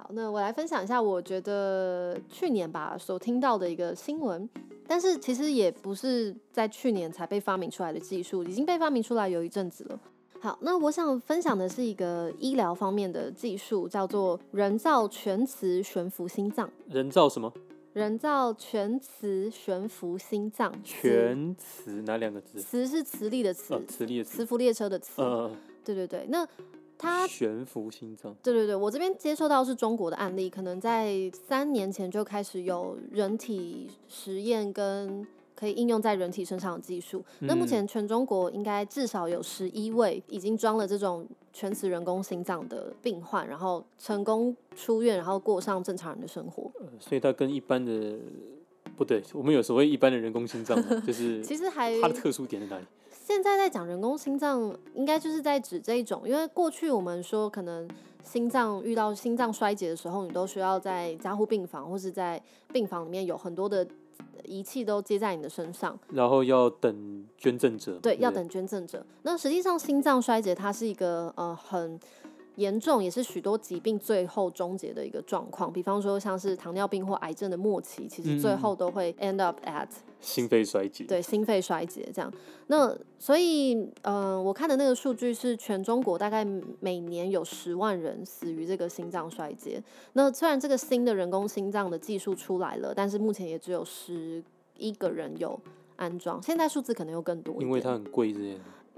[0.00, 4.48] 好，那我来分享一下，我觉得去年吧所听到的一个新闻，
[4.86, 10.00] 但是其实也不是在去年才被发明出来的技术，已经被发明出来有一阵子了。
[10.38, 16.70] 好，那我想分享的是一个医疗方面的技术，叫做人造全磁悬浮心脏。
[16.86, 17.52] 人造什么？
[17.92, 22.60] 人造全磁悬浮心脏，全磁哪两个字？
[22.60, 25.20] 磁是磁力的磁，哦、磁力的磁，磁浮列车的磁。
[25.20, 25.50] 嗯，
[25.84, 26.24] 对对对。
[26.28, 26.46] 那
[26.98, 35.26] 它悬浮心脏，对对对，我这边接受到是中国的案例，可能在三年前就开始有人体实验跟。
[35.58, 37.20] 可以应用在人体身上的技术。
[37.40, 46.70] 那目前全中国应该至少有十一位已经装了这种全磁人工心脏的病患，然后成功出院，然后过上正常人的生活。
[46.78, 48.16] 呃，所以它跟一般的
[48.96, 52.86] 不对，我们有所谓一般的人工心脏，就是 其实还它的特殊点在哪里？
[53.28, 57.86] 现在在讲人工心脏，应该就是在指这一种，因为过去我们说可能
[58.24, 63.86] 心脏遇到心脏衰竭的时候，你都需要在加护病房或是在病房里面有很多的。
[64.44, 67.98] 仪器都接在你的身上，然后要等捐赠者。
[68.00, 69.04] 对，要等捐赠者。
[69.22, 72.00] 那实际上心脏衰竭它是一个呃很
[72.58, 75.72] 严重，也是许多疾病最后终结的一个状况。
[75.72, 79.86] 比方说，像是糖尿病或癌症的末期，其实最后都会 end up at
[80.20, 81.04] 心肺衰竭。
[81.04, 82.32] 对，心肺衰竭这样。
[82.66, 86.44] 那所以，嗯、呃，我看的那个数据是全中国大概
[86.80, 89.80] 每年有十万人死于这个心脏衰竭。
[90.14, 94.42] 那虽然这个新的人工心脏的技术出来了，但是目前也只有十
[94.76, 95.58] 一个人有
[95.94, 96.42] 安装。
[96.42, 98.34] 现在数字可能又更多，因为它很贵。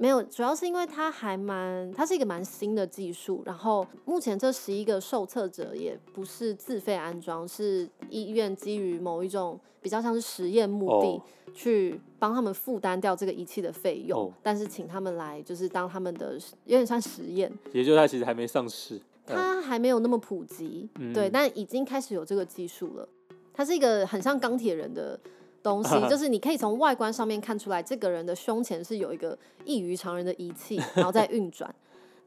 [0.00, 3.42] 没有，主要是因为它还蛮，它是一个蛮新的技术。
[3.44, 11.22] 然后目前这十一个受测者也不是自费安装，是医院基于某一种比较像是实验目的，哦、
[11.52, 14.18] 去帮他们负担掉这个仪器的费用。
[14.18, 23.06] 哦、但是请他们来就是当他们的有点像实验，也就是它其实还没上市，它还没有那么普及，嗯、对，但已经开始有这个技术了。
[23.52, 25.20] 它是一个很像钢铁人的。
[25.62, 31.74] 东西 就是你可以从外观上面看出来，这个人的胸前是有一个异于常人的仪器， 然后在运转，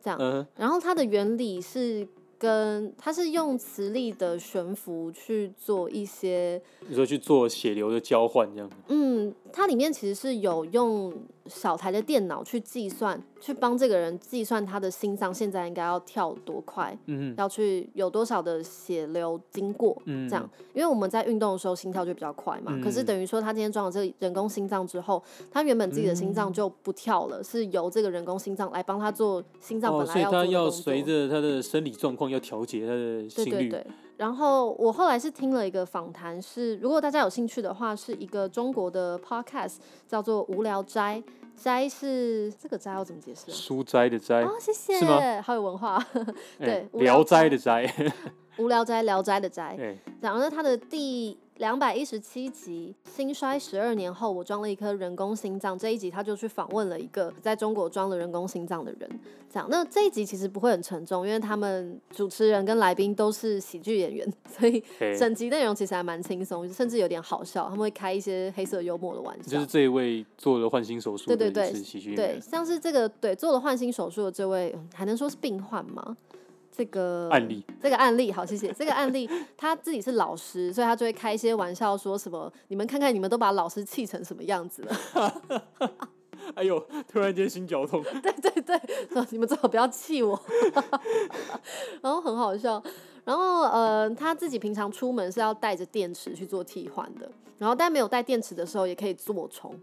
[0.01, 0.47] 这样。
[0.55, 2.07] 然后它的原理是
[2.38, 8.69] 跟它是用磁力的悬浮去做一些，你说去做血流的交换这样。
[8.88, 11.13] 嗯，它里面其实是有用。
[11.46, 25.22] 小台的电脑去计算，去帮这个人计算他的心脏现在应该要跳多快，嗯哼，要去有多少的血流经过，嗯哼，这样，因为我们在运动的时候心跳就比较快嘛，嗯、可是等于说他今天装了这个人工心脏之后，
[25.52, 30.38] 他原本自己的心脏就不跳了，嗯、是由这个人工心脏来帮他做心脏本来要做的。
[30.38, 33.50] 哦、所以他要随着他的生理状况要调节他的心率。
[33.50, 33.88] 对对对。
[34.24, 39.76] 然后我后来是听了一个访谈，是如果大家有兴趣的话，是一个中国的 podcast，
[40.07, 41.21] 叫做《无聊斋》。
[41.57, 43.51] 斋是这个斋要怎么解释？
[43.51, 44.41] 书斋的斋。
[44.43, 45.41] 哦，谢谢，是吗？
[45.41, 46.01] 好有文化。
[46.57, 47.93] 对，聊斋的斋。
[48.57, 49.76] 无聊斋，聊斋的斋。
[49.78, 51.38] 对，然后呢他的第。
[51.58, 55.78] 两百一十七集，心衰十二年后，我装了一颗人工心脏。
[55.78, 59.10] 这一集他就去访问了一个在中国装了人工心脏的人。
[59.51, 64.84] 这样，那这一集其实不会很沉重，因为他们主持人跟来宾都是喜剧演员， 所以
[65.18, 67.66] 整集内容其实还蛮轻松，甚至有点好笑。
[67.66, 69.51] 他们会开一些黑色幽默的玩笑。
[69.51, 72.16] 就是这一位做了换心手术，对对对，喜剧演员。
[72.16, 76.18] 对，像是这个对做了换心手术的这位，还能说是病患吗？
[76.76, 78.74] 这个案例，这个案例好，谢谢。
[78.74, 85.61] 这个案例他自己是老师，所以他就会开一些玩笑，说什么“你们看看，你们都把老师气成什么样子了。
[86.55, 88.03] ”哎呦，突然间心绞痛。
[88.24, 90.41] 对对对，说你们最好不要气我。
[92.01, 92.82] 然后很好笑。
[93.24, 97.32] 然后呃，他自己平常出门是要带着电池去做替换的。
[97.59, 99.80] 然后但没有带电池的时候，也可以做充，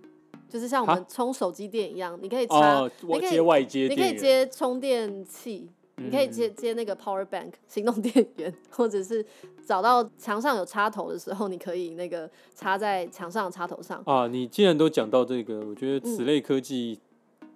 [0.49, 5.70] 就是像我们充手机电一样，你可以插，哦、你可以接外接，你可以接充电器。
[6.05, 9.24] 你可以接接那个 power bank 行动电源，或者是
[9.66, 14.03] 找到墙上有插头的时候，你可以那个插在墙上的插头上。
[14.07, 16.98] 啊，你既然都讲到这个，我觉得此类科技。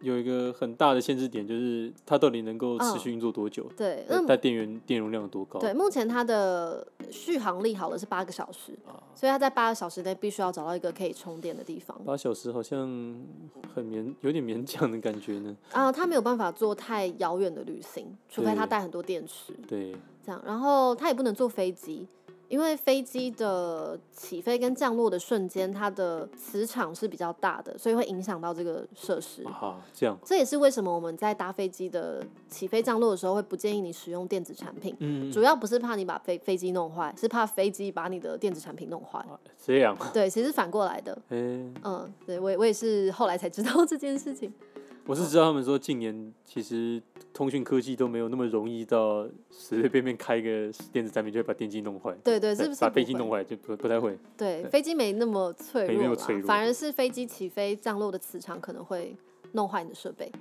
[0.05, 3.65] 嗯有一个很大的限制点，就是它到底能够持续运作多久？
[3.65, 5.59] 哦、对，那带电源电容量有多高？
[5.59, 11.99] 对，目前它的续航力好的是八个小时，啊、所以它在八个小时内必须要找到一个可以充电的地方。
[12.05, 12.81] 八小时好像
[13.75, 15.57] 很勉，有点勉强的感觉呢。
[15.73, 19.55] 啊，它没有办法做太遥远的旅行，除非它带很多电池。
[19.67, 22.07] 对，这样，然后它也不能坐飞机。
[22.55, 29.43] 因为飞机的起飞跟降落的瞬间，它的磁场是比较大的，所以会影响到这个设施。
[29.43, 30.17] 啊，这样。
[30.25, 34.95] 这也是为什么我们在搭飞机的起飞降落的时候，会不建议你使用电子产品。
[35.01, 35.33] 嗯。
[35.33, 39.21] 主要不是怕你把飞飞机弄坏，是怕飞机把你的电子产品弄坏。
[39.59, 39.97] 这样。
[40.13, 41.13] 对，其实反过来的。
[41.31, 44.55] 欸、嗯，对我我也是后来才知道这件事情。
[45.07, 47.01] 我是知道他们说近年其实
[47.33, 52.17] 通讯科技都没有那么容易到随随便便开一个电子产品就会把电机弄坏。
[52.25, 54.19] 对对，是不是把飞机弄坏就不不太会？
[54.37, 59.15] 对，对飞机没那么脆弱，没那么脆弱，反而是飞机起飞降落的磁场可能会
[59.53, 60.33] 弄坏你的设备。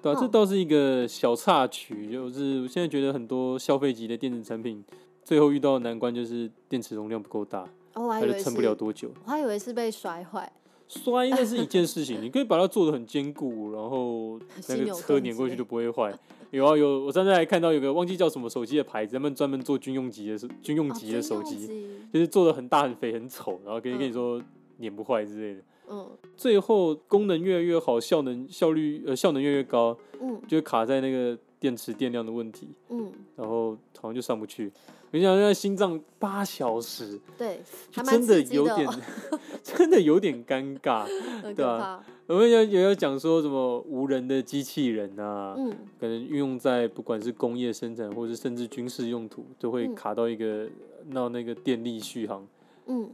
[0.00, 4.84] 对啊，这倒是一个小插曲，就是我现在觉得很多消费级的电子产品
[5.24, 9.10] 最后遇到的难关就是电池容量不够大，哦，它就撑不了多久。
[9.24, 10.52] 我还以为是被摔坏。
[11.00, 14.38] 摔那是一件事情，你可以把它做的很坚固，然后
[14.68, 16.12] 那个车碾过去就不会坏。
[16.50, 24.38] 有啊有，我上次还看到有个忘记叫什么手机的牌子，他们专门做军用级的军用级的手机，哦、就是做的很大很肥很丑，然后可以跟你说
[24.76, 25.62] 碾不坏之类的。
[25.90, 34.70] 嗯，最后功能越来越好，效能效率呃效能越来越高，嗯，就卡在那个电池电量的问题，嗯，然后好像就上不去。
[35.12, 37.60] 你想那心脏八小时，对，
[37.90, 39.00] 就真的有点，的
[39.62, 41.06] 真的有点尴尬，
[41.54, 42.02] 对吧？
[42.26, 50.66] 我们有也有讲说什么无人的机器人啊，嗯，可能运用在不管是工业生产，或是甚至军事用途，都会卡到一个
[51.08, 52.46] 闹、嗯、那个电力续航，
[52.86, 53.10] 嗯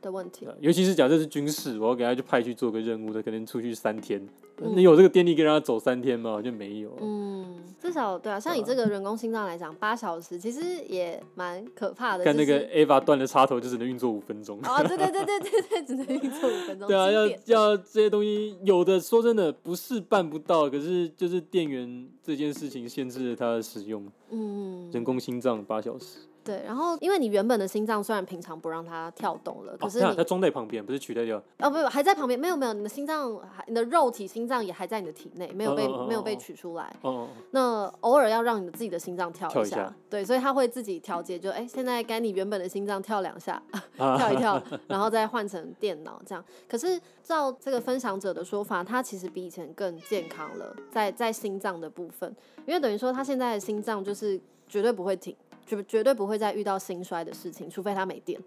[0.00, 0.46] 的问题。
[0.60, 4.26] 尤其是假设是军事，我要给他去派去做个任务，他可能出去三天，
[4.58, 6.40] 你有这个电力可以让他走三天吗？
[6.40, 6.96] 就没有。
[7.00, 12.24] 嗯，至少对啊，像你这个人工心脏来讲，八小时其实也蛮可怕的。
[12.24, 14.58] 看那个 Ava 断了插头，就只能运作五分钟。
[14.62, 16.86] 哦，对对对对对对， 只能运作五分钟。
[16.86, 24.06] 对啊，要要这些东西，有的说真的不是办不到，可是就是电源这件事情限制了它的使用。
[24.30, 26.18] 嗯，人工心脏八小时。
[26.44, 31.38] 对，然后因为你原本的心脏虽然平常不让它跳动了，可是它装在旁边，不是取代掉？
[31.58, 36.94] 哦，不不，还在旁边，没有没有，你的心脏，你的肉体心脏也还在你的体内，没有被没有被取出来。
[37.00, 37.28] 哦。
[37.52, 43.62] 那偶尔要让你的自己的心脏跳一下，对，所以它会自己调节，就哎，现在该你原本的心脏跳两下，
[43.96, 46.44] 跳一跳， 然后再换成电脑这样。
[46.68, 52.34] 可是照这个分享者的说法，他其实比以前更健康了，在在心脏的部分，
[52.66, 54.38] 因为等于说他现在的心脏就是
[54.68, 55.34] 绝对不会停。
[55.66, 58.40] 绝绝对不会再遇到心衰的事情，除非它没电。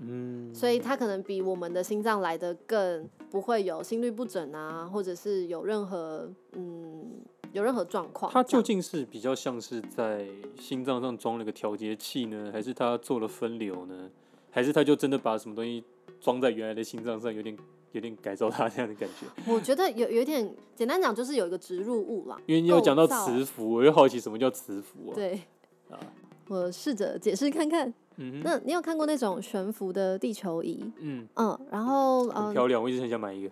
[0.00, 7.04] 嗯，所以它可能比我们的心脏来的更不会有心律不整啊，或者是有任何嗯
[7.52, 8.32] 有任何状况。
[8.32, 10.26] 它究竟是比较像是在
[10.58, 14.10] 心脏上装了个调节器呢，还是它做了分流呢？
[14.54, 15.82] 还是他就真的把什么东西
[16.20, 17.56] 装在原来的心脏上，有点
[17.92, 19.26] 有点改造它这样的感觉？
[19.50, 22.38] 我觉得有有一点简单讲，就是有一个植入物啦。
[22.44, 25.14] 因为你有讲到磁浮，我又好奇什么叫磁浮啊？
[25.14, 25.40] 对
[25.88, 25.98] 啊。
[26.48, 27.92] 我试着解释看看。
[28.16, 30.84] 嗯哼，那你有看过那种悬浮的地球仪？
[31.00, 33.50] 嗯嗯，然后很漂亮，嗯、我一直很想买一个。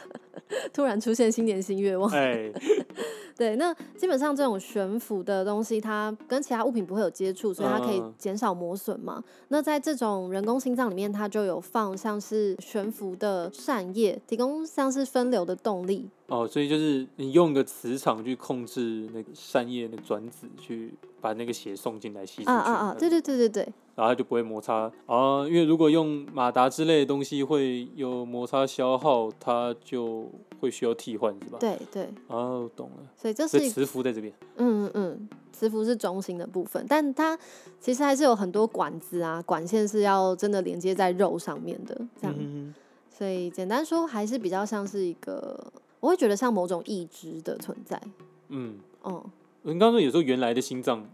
[0.70, 2.10] 突然出现新年新愿望。
[2.12, 2.52] 哎，
[3.34, 9.14] 对，那基本上这种悬浮的东西，它跟其他物品不会有接触，所以它可以减少磨损嘛。
[9.16, 16.06] 嗯、那在这种人工心脏里面，它就有放像是悬浮的扇叶，提供像是分流的动力。
[16.26, 20.92] 哦，所以就是你用一个磁场去控制那个扇叶的转子，去
[21.26, 22.48] 把那个血送进来吸出去。
[22.50, 22.96] 啊啊啊！
[22.96, 23.64] 对对对对对。
[23.96, 31.58] 然后它就不会摩擦啊，因为如果用马达之类的东西会有摩擦消耗，它就会需要替换，是吧？
[31.58, 32.08] 对对。
[32.28, 33.02] 哦，懂了。
[33.16, 34.32] 所以这是磁浮在这边。
[34.58, 37.36] 嗯嗯，磁浮是中心的部分，但它
[37.80, 42.36] 其实还是有很多管子啊，管线是要真的连接在肉上面的，这样。
[42.38, 42.72] 嗯。
[43.10, 45.58] 所以简单说，还是比较像是一个，
[45.98, 48.00] 我会觉得像某种义肢的存在。
[48.48, 48.78] 嗯。
[49.02, 49.24] 哦。
[49.62, 51.04] 你刚刚说有时候原来的心脏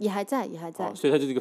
[0.00, 0.92] 也还在，也还在。
[0.92, 1.40] 所以它就是一个。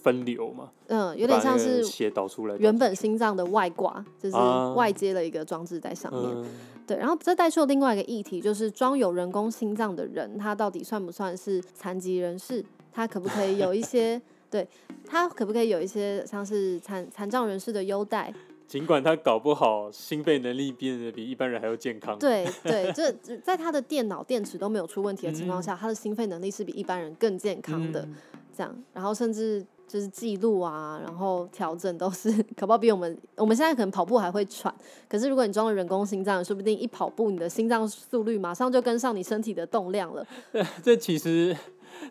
[0.00, 4.36] 分流嘛，嗯，有点像是血导出来，原本心脏的外挂，就是
[4.76, 6.22] 外接了一个装置在上面。
[6.24, 6.46] 啊、
[6.86, 12.64] 对，然后这带出另外一个议题，就是装有人工心脏的人，他到底算不算是残疾人士？
[12.92, 14.66] 他可不可以有一些， 对，
[15.04, 18.32] 他可不可以有一些像是残残障人士的优待？
[18.68, 22.16] 尽管他搞不好心肺能力变得比一般人还要健康。
[22.16, 28.02] 对对，这在他的电脑电池都没有出问题的情况下，嗯、他的心肺能力是比一般人更健康的。
[28.02, 28.14] 嗯、
[28.56, 29.66] 这样，然后甚至。
[29.88, 34.70] 就是记录啊，然后调整都是， 可不比我们，我们现在可能跑步还会喘，
[35.08, 40.22] 可是如果你装了人工心脏，说不定一跑步，你的心脏速率马上就跟上你身体的动量了。
[40.84, 41.56] 这其实，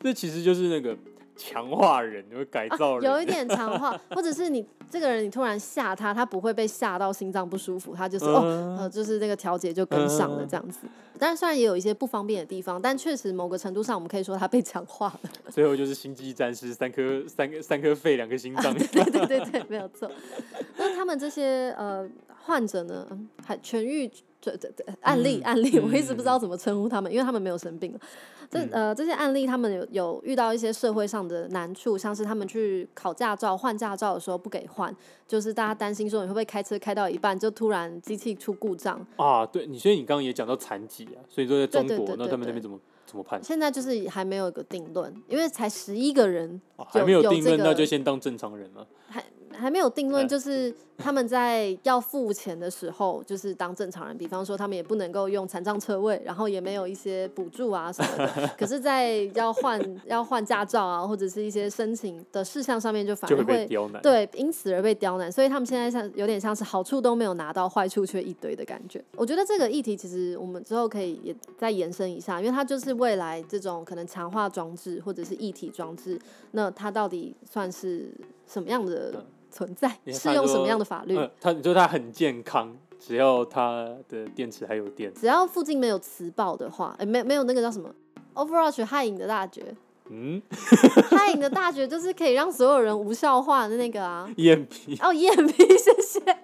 [0.02, 0.98] 这其实就是那个。
[1.38, 10.88] 强化人，你会改造人，啊，有一点强化， 或者是你这个人，你突然吓他，他不会被吓到心脏不舒服，他就是、uh, 哦，呃，就是那个调节就跟上了这样子。
[11.20, 15.30] 但是虽然也有一些不方便的地方，但确实某个程度上，我们可以说他被强化了。
[15.50, 18.74] 最后就是星际战士，三颗三个三颗肺，两个心脏。
[18.92, 20.12] 对对对对，没有错。
[20.78, 22.08] 那他们这些呃
[22.44, 23.08] 患者呢，
[23.46, 24.10] 还痊愈。
[24.40, 27.94] 对对对，案例案例，我一直不知道怎么称呼他们，因为他们没有生病。
[28.50, 34.96] 这呃这些案例，他们有有遇到一些社会上的难处，像是他们去考驾照换驾照的时候不给换，
[35.28, 39.46] 就是大家担心说你会不会开车开到一半就突然机器出故障啊？
[39.46, 43.44] 对，你所以你刚刚也讲到残疾啊，所以说在中国，那他们那边怎么怎么判？
[43.44, 48.88] 现在就是还没有一个定论，因为才十一个人，还没有定论，那就先当正常人了。
[49.10, 49.22] 还
[49.54, 54.18] 还没有定论，就是他们在要付钱的时候，就是当正常人。
[54.18, 58.48] 比方说，他们也不能够用残障车位，然后也没有一些补助啊什么的。
[58.58, 64.02] 可是，在要换要换驾照啊，或者是一些申请的事项上面，就反而会，刁难。
[64.02, 65.32] 对，因此而被刁难。
[65.32, 69.04] 所以他们现在像有点像是好处都没有拿到，坏处却一堆的感觉。
[69.16, 76.20] 我觉得这个议题其实我们之后可以也再延伸一下，因为它就是未来这种可能强化装置或者是异体装置，
[76.52, 78.10] 那它到底算是
[78.46, 79.26] 什么样的？
[79.50, 81.18] 存在适用什么样的法律？
[81.40, 87.90] 他你说他很健康，只要他的电池还有电，只要附近没有磁暴的话，哎、欸，没没有那个叫什么
[88.34, 89.76] Overwatch 害影的大绝，
[90.10, 90.42] 嗯，
[91.10, 96.38] 他影的大绝就是可以让所有人无效化的那个啊，EMP 哦 眼皮谢谢，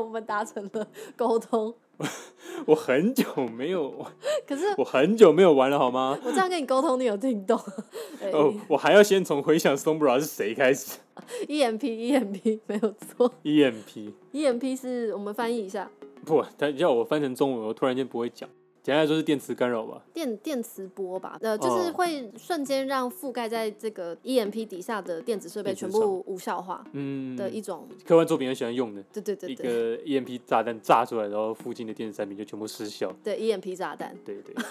[0.00, 0.86] 我们达成了
[1.16, 1.74] 沟通。
[2.64, 3.26] 我很久
[3.56, 4.06] 没有，
[4.48, 6.18] 可是我很久没有玩了，好吗？
[6.24, 7.58] 我这样跟你沟通，你有听懂？
[8.32, 10.98] 哦，我还要先从回想 Sombra 是谁开始。
[11.46, 13.30] EMP，EMP 没有错。
[13.44, 15.90] EMP，EMP EMP 是我们翻译一下。
[16.24, 18.48] 不，他叫我翻成中文，我突然间不会讲。
[18.82, 27.86] 简单来说是电磁干扰吧，电电磁波吧，呃，就是会瞬间让覆盖在这个 EMP 底下的电子设备全部无效化，嗯，的一种。
[28.06, 34.54] 科幻作品很喜欢用的，对对对，一个 EMP 炸弹炸出来，然后附近的电子产品就全部失效，对 EMP 炸弹，对对。
[34.54, 34.64] 对，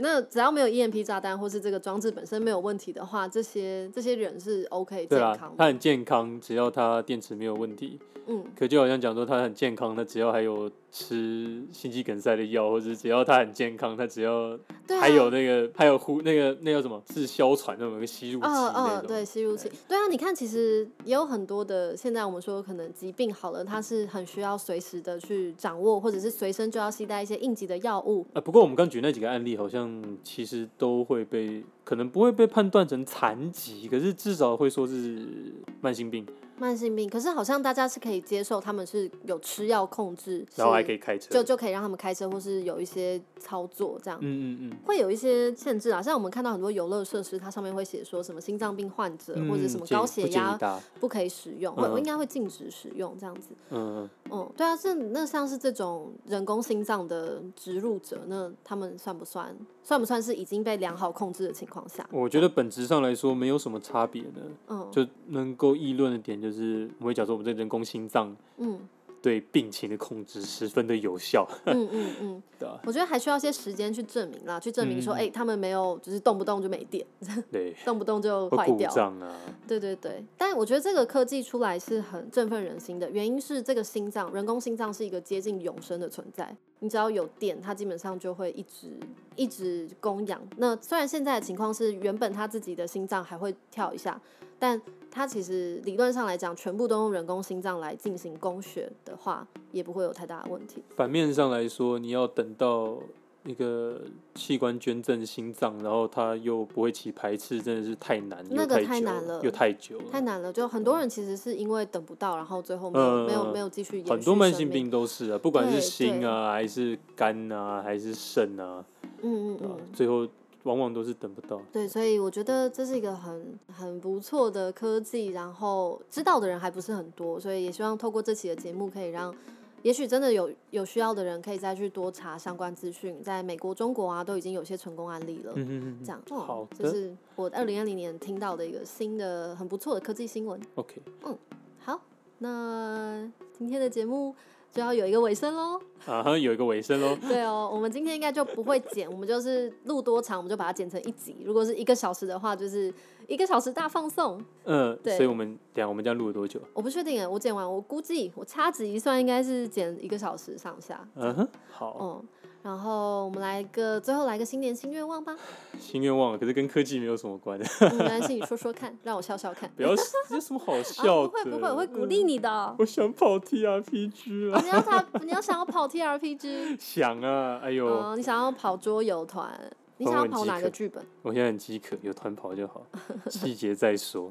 [0.00, 5.54] 那只要没有 EMP 炸弹，或是这个装置本身没有问题的话，这些这些人是 OK 健康的。
[5.58, 7.98] 他很健康，只要他电池没有问题。
[8.28, 14.56] 嗯，可就好像讲说他很健康，他只要还有吃心肌梗塞的药，或者只要他很健康，他只要
[15.00, 18.84] 还有那个、啊、还有呼那个那叫什么是哮喘那个吸入器那种。
[18.84, 19.68] 嗯嗯，对，吸入器。
[19.88, 28.24] 对啊，你看，其实也有很多的，现在我们说可能疾病好了，他是很需要随时的去掌握，或者是随身就要携带一些应急的药物。
[28.34, 36.26] 啊，不过我们刚举那几个案例，好像像其实都会被可能不会被判断成残疾，可是至少会说是慢性病。
[36.58, 44.18] 慢性病，可是好像大家是可以接受，他们是有吃药控制，然后还可以开车，就就可以让他们开车，或是有一些操作这样。
[44.22, 50.58] 嗯嗯嗯，会有一些限制啊，像我们看到很多游乐设施，它上面会写说什么心脏病患者、嗯、或者什么高血压
[51.00, 53.50] 不可以使用，会、嗯、应该会禁止使用这样子。
[53.70, 59.56] 嗯嗯，对啊，这那像是这种人工心脏的植入者，那他们算不算？
[59.84, 62.08] 算不算是已经被良好控制的情况下？
[62.12, 68.80] 我觉得本质上来说没有什么差别的，嗯，就能够议论的点就是，我会讲说我们这人工心脏，嗯。
[69.22, 71.48] 对病情的控制十分的有效。
[71.66, 77.06] 嗯嗯嗯， 对啊，我觉得还需要些时间去证明啦，去证明说，哎、嗯欸，他们没有，就是动不动就没电，
[77.48, 79.32] 对，动不动就坏掉，故障啊。
[79.68, 88.98] 对对对，但我觉得这个科技出来是很振奋人心的，原因是这个心脏，人工心脏是一个接近永生的存在，你只要有电，它基本上就会一直
[89.36, 90.42] 一直供氧。
[90.56, 94.20] 那虽然现在的情况是，原本他自己的心脏还会跳一下，
[94.58, 94.82] 但
[95.14, 100.82] 它其实理论上来讲，全部都用人工心脏来进行供血的话，也不会有太大的问题。
[100.96, 102.96] 反面上来说，你要等到
[103.44, 104.00] 一个
[104.34, 110.50] 器官捐赠心脏，然后它又不会起排斥，真的是太难，那个太难了，又太久了，太难了。
[110.50, 114.10] 就很多人其实是因为等不到，然后最后没有、嗯、没有没有继续延续。
[114.10, 118.82] 很多慢性病都是啊，不管是心啊，还是肝啊，还是肾啊，
[119.20, 120.26] 嗯嗯嗯，最后。
[120.64, 121.60] 往往都是等不到。
[121.72, 129.34] 对，所以我觉得这是一个很很不错的科技，然后知道的人还不是很多，所以也希望透过这期的节目，可以让
[129.82, 133.20] 也许真的有有需要的人可以再去多查相关资讯。
[133.22, 135.52] 在美国、中国啊，都已经有些成功案例了。
[135.56, 136.04] 嗯嗯嗯。
[136.04, 140.60] 这样，哦、好，这是我二零二零年听到的一个新的很不错的科技新闻。
[140.76, 141.36] OK，嗯，
[141.80, 142.00] 好，
[142.38, 144.34] 那今天的节目。
[144.72, 147.14] 就要有一个尾声喽，啊哈，有一个尾声喽。
[147.28, 151.36] 对哦，我们今天应该就不会剪，我们就是录多长，我们就把它剪成一集。
[151.44, 152.92] 如果是一个小时的话，就是
[153.28, 154.42] 一个小时大放送。
[154.64, 156.58] 嗯，对，所以我们等下我们这样录了多久？
[156.72, 161.06] 我不确定，我剪完，我估计我掐指一算，应该是剪一个小时上下。
[161.16, 161.98] 嗯哼，好。
[162.00, 162.28] 嗯。
[162.62, 165.36] 然后我们来个最后来个新年新愿望吧。
[165.80, 167.70] 新愿望，可是跟科技没有什么关系。
[167.80, 169.68] 嗯，没关系，你 说说看，让我笑笑看。
[169.76, 171.28] 不要，有什么好笑的？
[171.28, 172.48] 啊、不会不会，我会鼓励你的。
[172.48, 174.60] 嗯、我想跑 T R P G 啊。
[174.62, 176.76] 你要他，你要想要跑 T R P G？
[176.78, 178.16] 想啊，哎呦、嗯。
[178.16, 179.50] 你想要跑桌游团？
[179.96, 181.04] 你想要跑哪个剧本？
[181.22, 182.86] 我现在很饥渴，有团跑就好。
[183.28, 184.30] 细节再说。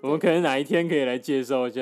[0.00, 1.80] 我们可能哪一天可以来介绍一下。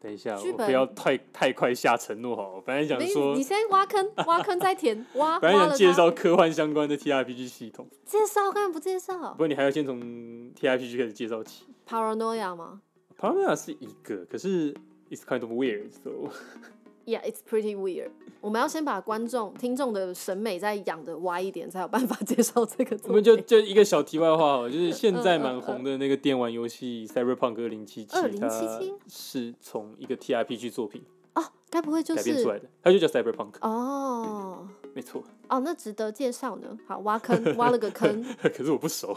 [0.00, 2.54] 等一下，我不要太太快下承诺好。
[2.56, 5.38] 我本来想说，你先挖坑， 挖坑再填，挖。
[5.40, 7.88] 本来想介绍科幻相关的 T R P G 系统。
[8.04, 9.32] 介绍干嘛不介绍？
[9.32, 11.64] 不过你还要先从 T R P G 开始介绍起。
[11.86, 12.80] Paranoia 吗
[13.18, 14.72] ？Paranoia 是一个，可是
[15.10, 16.30] it's kind of weird，so。
[17.08, 18.10] Yeah, it's pretty weird.
[18.42, 22.98] 我们要先把观众、听众的审美再养的歪一点，才有办法介绍这个。
[23.04, 28.46] 我们就就一个小题外话，就是现在蛮红的那个电玩游戏《Cyberpunk 零七七，二零七》，
[28.78, 31.02] 七是从一个 TRPG 作品
[31.34, 32.68] 哦，该不会就是改编出来的？
[32.82, 35.22] 它就叫 Cyberpunk 哦，没错。
[35.48, 36.76] 哦，那值得介绍呢。
[36.86, 38.24] 好，挖 坑，挖了个坑。
[38.42, 39.16] 可是我不熟，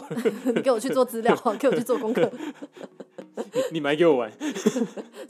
[0.54, 2.30] 你给我去做资料， 给我去做功课。
[3.34, 3.42] 你
[3.72, 4.32] 你买给我玩？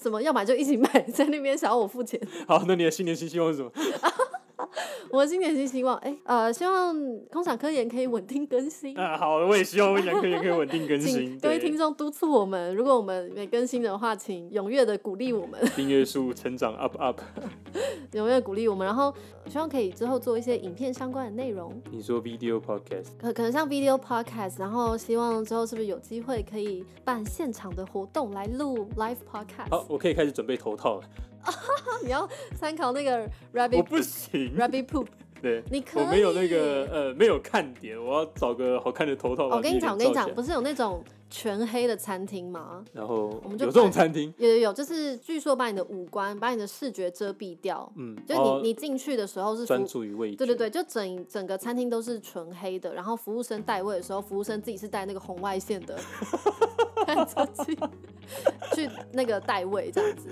[0.01, 2.20] 什么要买就一起买，在那边想要我付钱。
[2.47, 3.70] 好，那你的新年新希望是什么？
[5.11, 6.94] 我的新年新希望，哎、欸，呃，希望
[7.31, 8.99] 空想科研可以稳定更新。
[8.99, 11.39] 啊，好，我也希望空想科研可以稳定更新。
[11.39, 15.61] 各位听众督促我们，如果我们没更新的话，请踊跃的鼓励我们。
[15.77, 17.20] 订阅数成长 up up，
[18.12, 19.12] 踊跃鼓励我们，然后
[19.47, 21.73] 希望可以之后做一些影片相关的内容。
[21.90, 29.70] 你说 video podcast，可可能像 video podcast，然后希望之后是不是有机会可以办现场的活动来录 live podcast？
[29.70, 31.03] 好，我可以开始准备头套了。
[32.05, 32.28] 你要
[32.59, 35.06] 参考那个 rabbit，我不行，rabbit poop，
[35.43, 39.48] 对，你可以，我没有那个呃，没有看点，我要找个好看的头套。
[39.48, 42.85] 我跟你讲，我跟你讲，不是有那种全黑的餐厅吗？
[42.93, 55.98] 然后我们就有这种餐厅，有有有，就是据说把你的五官、把你的视觉遮蔽掉，嗯，就你、哦、你进去的时候是专注于味觉，对对对，就整整个餐厅都是纯黑的，然后服务生带位的时候，服务生自己是带那个红外线的
[57.05, 57.77] 探测器
[58.74, 60.28] 去那个带位这样子。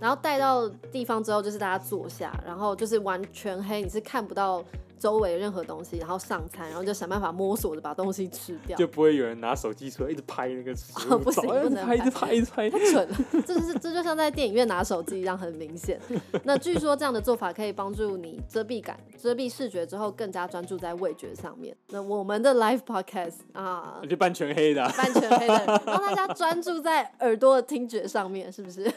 [0.00, 4.64] 然后带到地方之后，就是大家坐下，然后就是完全黑，你是看不到
[4.98, 13.16] 周围任何东西，然后上餐，然后就想办法摸索着把东西吃掉，就不会有人拿手机出来一直拍那个食物，哦、不行，不能拍，一直拍，一直拍，太蠢了。
[13.46, 16.00] 这就是这就像在电影院拿手机一样，很明显。
[16.42, 21.76] 那据说这样的做法可以帮助你遮蔽感、遮蔽视觉之后，更加专注在味觉上面。
[21.88, 28.92] 那我们的 live podcast 啊，就扮全黑的、啊，扮全黑的，让大家专注在耳朵的听觉上面，是不是？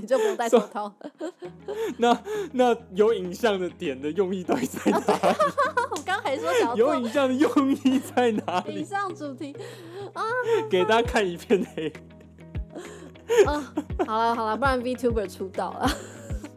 [0.00, 0.92] 你就不用戴手套。
[1.98, 2.18] 那
[2.52, 5.04] 那有影像的点的用意到底在哪里？
[5.90, 8.80] 我刚还说想有影像的用意在哪里？
[8.80, 9.54] 影像主题
[10.14, 10.22] 啊，
[10.70, 11.92] 给大家看一片黑。
[13.46, 13.72] 啊，
[14.06, 15.90] 好了好了，不然 VTuber 出道了。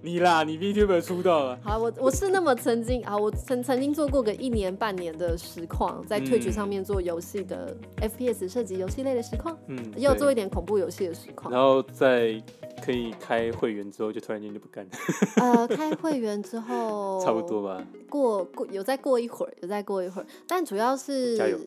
[0.03, 1.59] 你啦，你 VTuber 出道了。
[1.63, 11.51] 好，我我是那么曾经啊，我曾曾经做过个一年半年的实况，在 Twitch 上面做游戏的 FPS 涉及游戏类的实况，嗯，也有做一点恐怖游戏的实况。
[11.53, 12.41] 然后在
[12.83, 14.91] 可以开会员之后，就突然间就不干了。
[15.37, 17.85] 呃，开会员之后， 差不多吧。
[18.09, 21.59] 过过有再过一会儿，有再过一会儿，但主要是加油，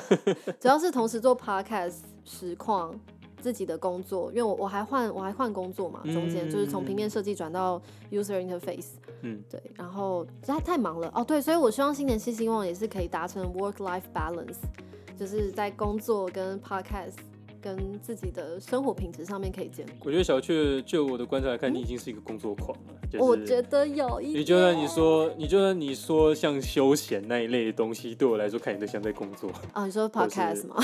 [0.60, 2.94] 主要是同时做 Podcast 实况。
[3.40, 7.80] 自己的工作，因为我我还换我还换工作嘛，中间就是从平面设计转到
[8.10, 8.88] user interface，
[9.22, 11.10] 嗯，对，然后实在太忙了。
[11.14, 14.58] 哦，对，所以我希望新年新希望也是可以达成 work life balance，
[15.18, 17.14] 就是在工作跟 podcast。
[17.60, 20.06] 跟自己的生活品质上面可以兼顾。
[20.06, 22.94] 我觉得小雀，就我的观察来看，你已经是一个工作狂了。
[23.10, 24.40] 就是、我觉得有一点。
[24.40, 29.50] 你就算你说，你就算你说像休闲那一类的东西，对我来说看你都像在工作。
[29.72, 30.76] 啊，你说 podcast 吗？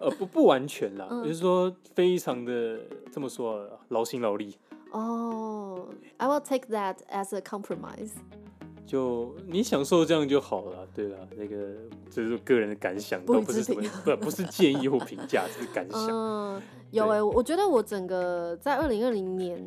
[0.00, 2.80] 呃，不不完全啦，嗯、就是说非常的
[3.12, 4.56] 这么说，劳心劳力。
[4.90, 8.10] 哦、oh,，I will take that as a compromise.
[8.92, 11.56] 就你享受这样就好了，对了，那个
[12.10, 16.10] 就是个人的感想，都不是什么不不是建议或评价，只是感想。
[16.10, 16.60] 嗯，
[16.90, 19.58] 有哎、欸，我觉得我整个在二零二零年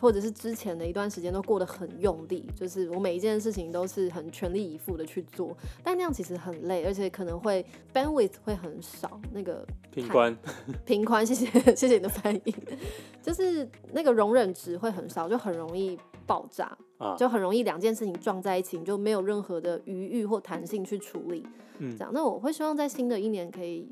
[0.00, 10.36] 或者是之前的一段时间都过得很用力，就是我每一件事情都是很全力以赴的去做，但那样其实很累，而且可能会 bandwidth 会很少，那个平宽
[10.84, 12.54] 平宽，谢谢谢谢你的翻译，
[13.22, 15.98] 就是那个容忍值会很少，就很容易。
[16.26, 21.46] 爆炸啊，就很容易两件事情撞在一起，你就没有任何的余裕或弹性去处理。
[21.76, 23.86] 嗯，这样，那我会希望在新的一年可以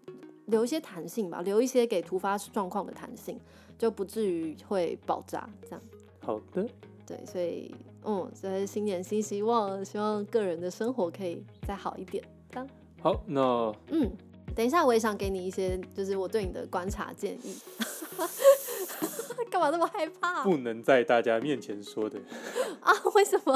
[0.47, 3.39] 留一些弹性吧，留一些给突发状况的弹性，
[3.83, 5.51] 就不至于会爆炸。
[5.65, 5.83] 这样。
[6.21, 6.65] 好的。
[7.05, 12.23] 对，所以，嗯，所以新年新希望，希望个人的生活可以再好一点。
[12.49, 12.69] 这样。
[13.03, 14.09] 好，那嗯，
[14.55, 17.57] 等一下我也想给你一些，就是我对你的观察建议。
[19.51, 20.45] 干嘛那么害怕？
[20.45, 22.21] 不能在大家面前说的
[22.81, 22.95] 啊？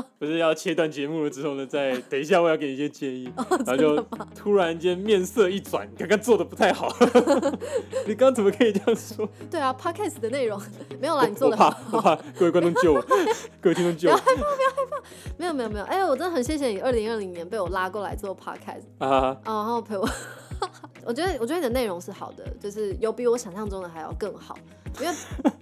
[0.19, 1.67] 不是要切断节目了之后呢？
[1.67, 3.31] 再等一下，我要给你一些建议。
[3.37, 6.95] 哦、然后就突然间面色一转，刚刚做的不太好。
[8.07, 9.29] 你刚刚怎么可以这样说？
[9.51, 10.61] 对啊，Podcast 的内容
[11.01, 11.67] 没有啦，你做的好。
[11.93, 13.03] 我怕，我怕各位观众救我，
[13.61, 14.17] 各位听众救我。
[14.17, 15.03] 不要害怕，不要害怕。
[15.37, 15.85] 没有，没有，没有。
[15.85, 20.09] 哎、欸，我真的很谢谢你，二零二零年被我拉过来做 Podcast 啊，然后陪我。
[21.07, 24.59] 我觉得，我觉得你的内容是好的，就是有比我想象中的还要更好。
[24.99, 25.15] 因为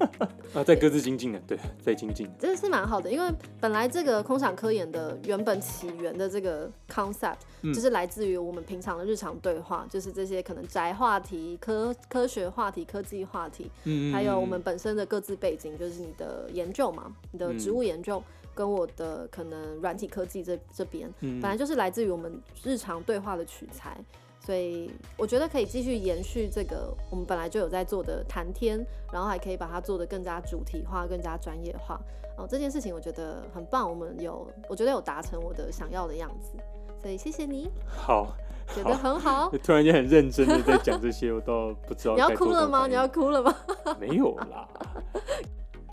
[0.55, 3.11] 啊，在各自精进的，对，在精进，真的是蛮好的。
[3.11, 3.29] 因为
[3.61, 7.39] 本来这个空想科研的原本起源的这个 concept，
[7.75, 18.23] 就是来自于我们平常的日常对话，就是这些可能宅话题、科科学话题、科技话题，嗯，还有我们本身的各自背景，就是你的研究嘛，你的植物研究
[18.55, 23.99] 跟我的可能软体科技这这边，本来就是来自于我们日常对话的取材。
[24.45, 31.99] 所以我觉得可以继续延续这个我们本来就有在做的谈天，然后还可以把它做得更加主题化、更加专业化。
[32.37, 36.59] 哦，这件事情我觉得很棒，我们有，我觉得有达成我的想要的样子。
[37.01, 37.71] 所以谢谢你。
[37.87, 38.35] 好，
[38.75, 39.51] 觉得很好。
[39.63, 42.15] 突然间很认真的在讲这些，我都不知道。
[42.17, 42.87] 你要哭了吗？
[42.87, 43.55] 你要哭了吗？
[43.99, 44.69] 没有啦。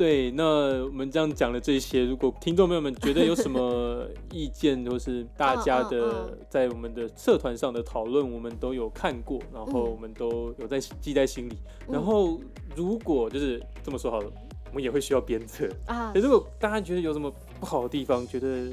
[0.01, 4.03] 对，那我们这样讲了这些，如果听众朋友们觉得有什么
[4.33, 11.55] 意见，或是大家的在我们的社团上的讨论，我们都有看过，然后我们都有在记在心里。
[11.87, 12.41] 然后
[12.75, 14.31] 如果就是这么说好了，
[14.71, 16.11] 我们也会需要鞭策啊。
[16.15, 18.69] 如果大家觉得有什么不好的地方，觉得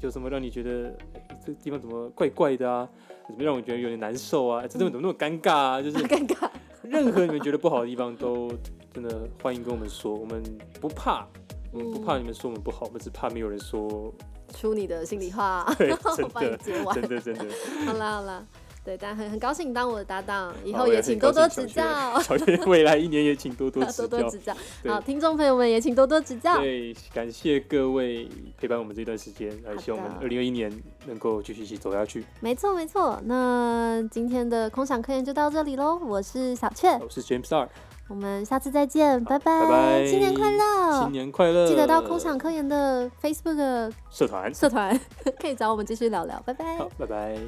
[0.00, 0.96] 有什么让你觉得
[1.44, 2.88] 这个地方怎么怪怪的啊，
[3.28, 6.48] 怎么让我觉得有点难受啊，这地方怎么那么尴尬啊，就是 尴尬。
[6.84, 8.50] 任何你们觉得不好的地方都。
[8.92, 10.42] 真的欢迎跟我们说，我们
[10.80, 11.26] 不怕，
[11.72, 14.12] 我们不怕你们说我们不好，我们只怕没有人说
[14.54, 15.90] 出你的心里话， 对，
[16.22, 17.44] 我帮你接完，真的真的。
[17.86, 18.46] 好啦好啦。
[18.82, 22.18] 对，但很很高兴当我的搭档，以后也请多多指教。
[22.22, 24.08] 小雀未来一年也请多多指教。
[24.08, 24.56] 多多指教。
[24.88, 26.56] 好，听众朋友们也请多多指教。
[26.56, 28.26] 对，感谢各位
[28.56, 30.72] 陪伴我们这段时间，来希望我们二零二一年
[31.06, 32.24] 能够继续一起走下去。
[32.40, 35.96] 没错没错，那今天的空想科研就到这里喽。
[35.96, 37.68] 我是小雀，我是 James Star，
[38.10, 44.98] 我们下次再见，拜拜，拜拜，新年快乐，新年快乐，记得到空场科研的 Facebook 社团，社团
[45.40, 47.38] 可以找我们继续聊聊，拜拜，好，拜拜。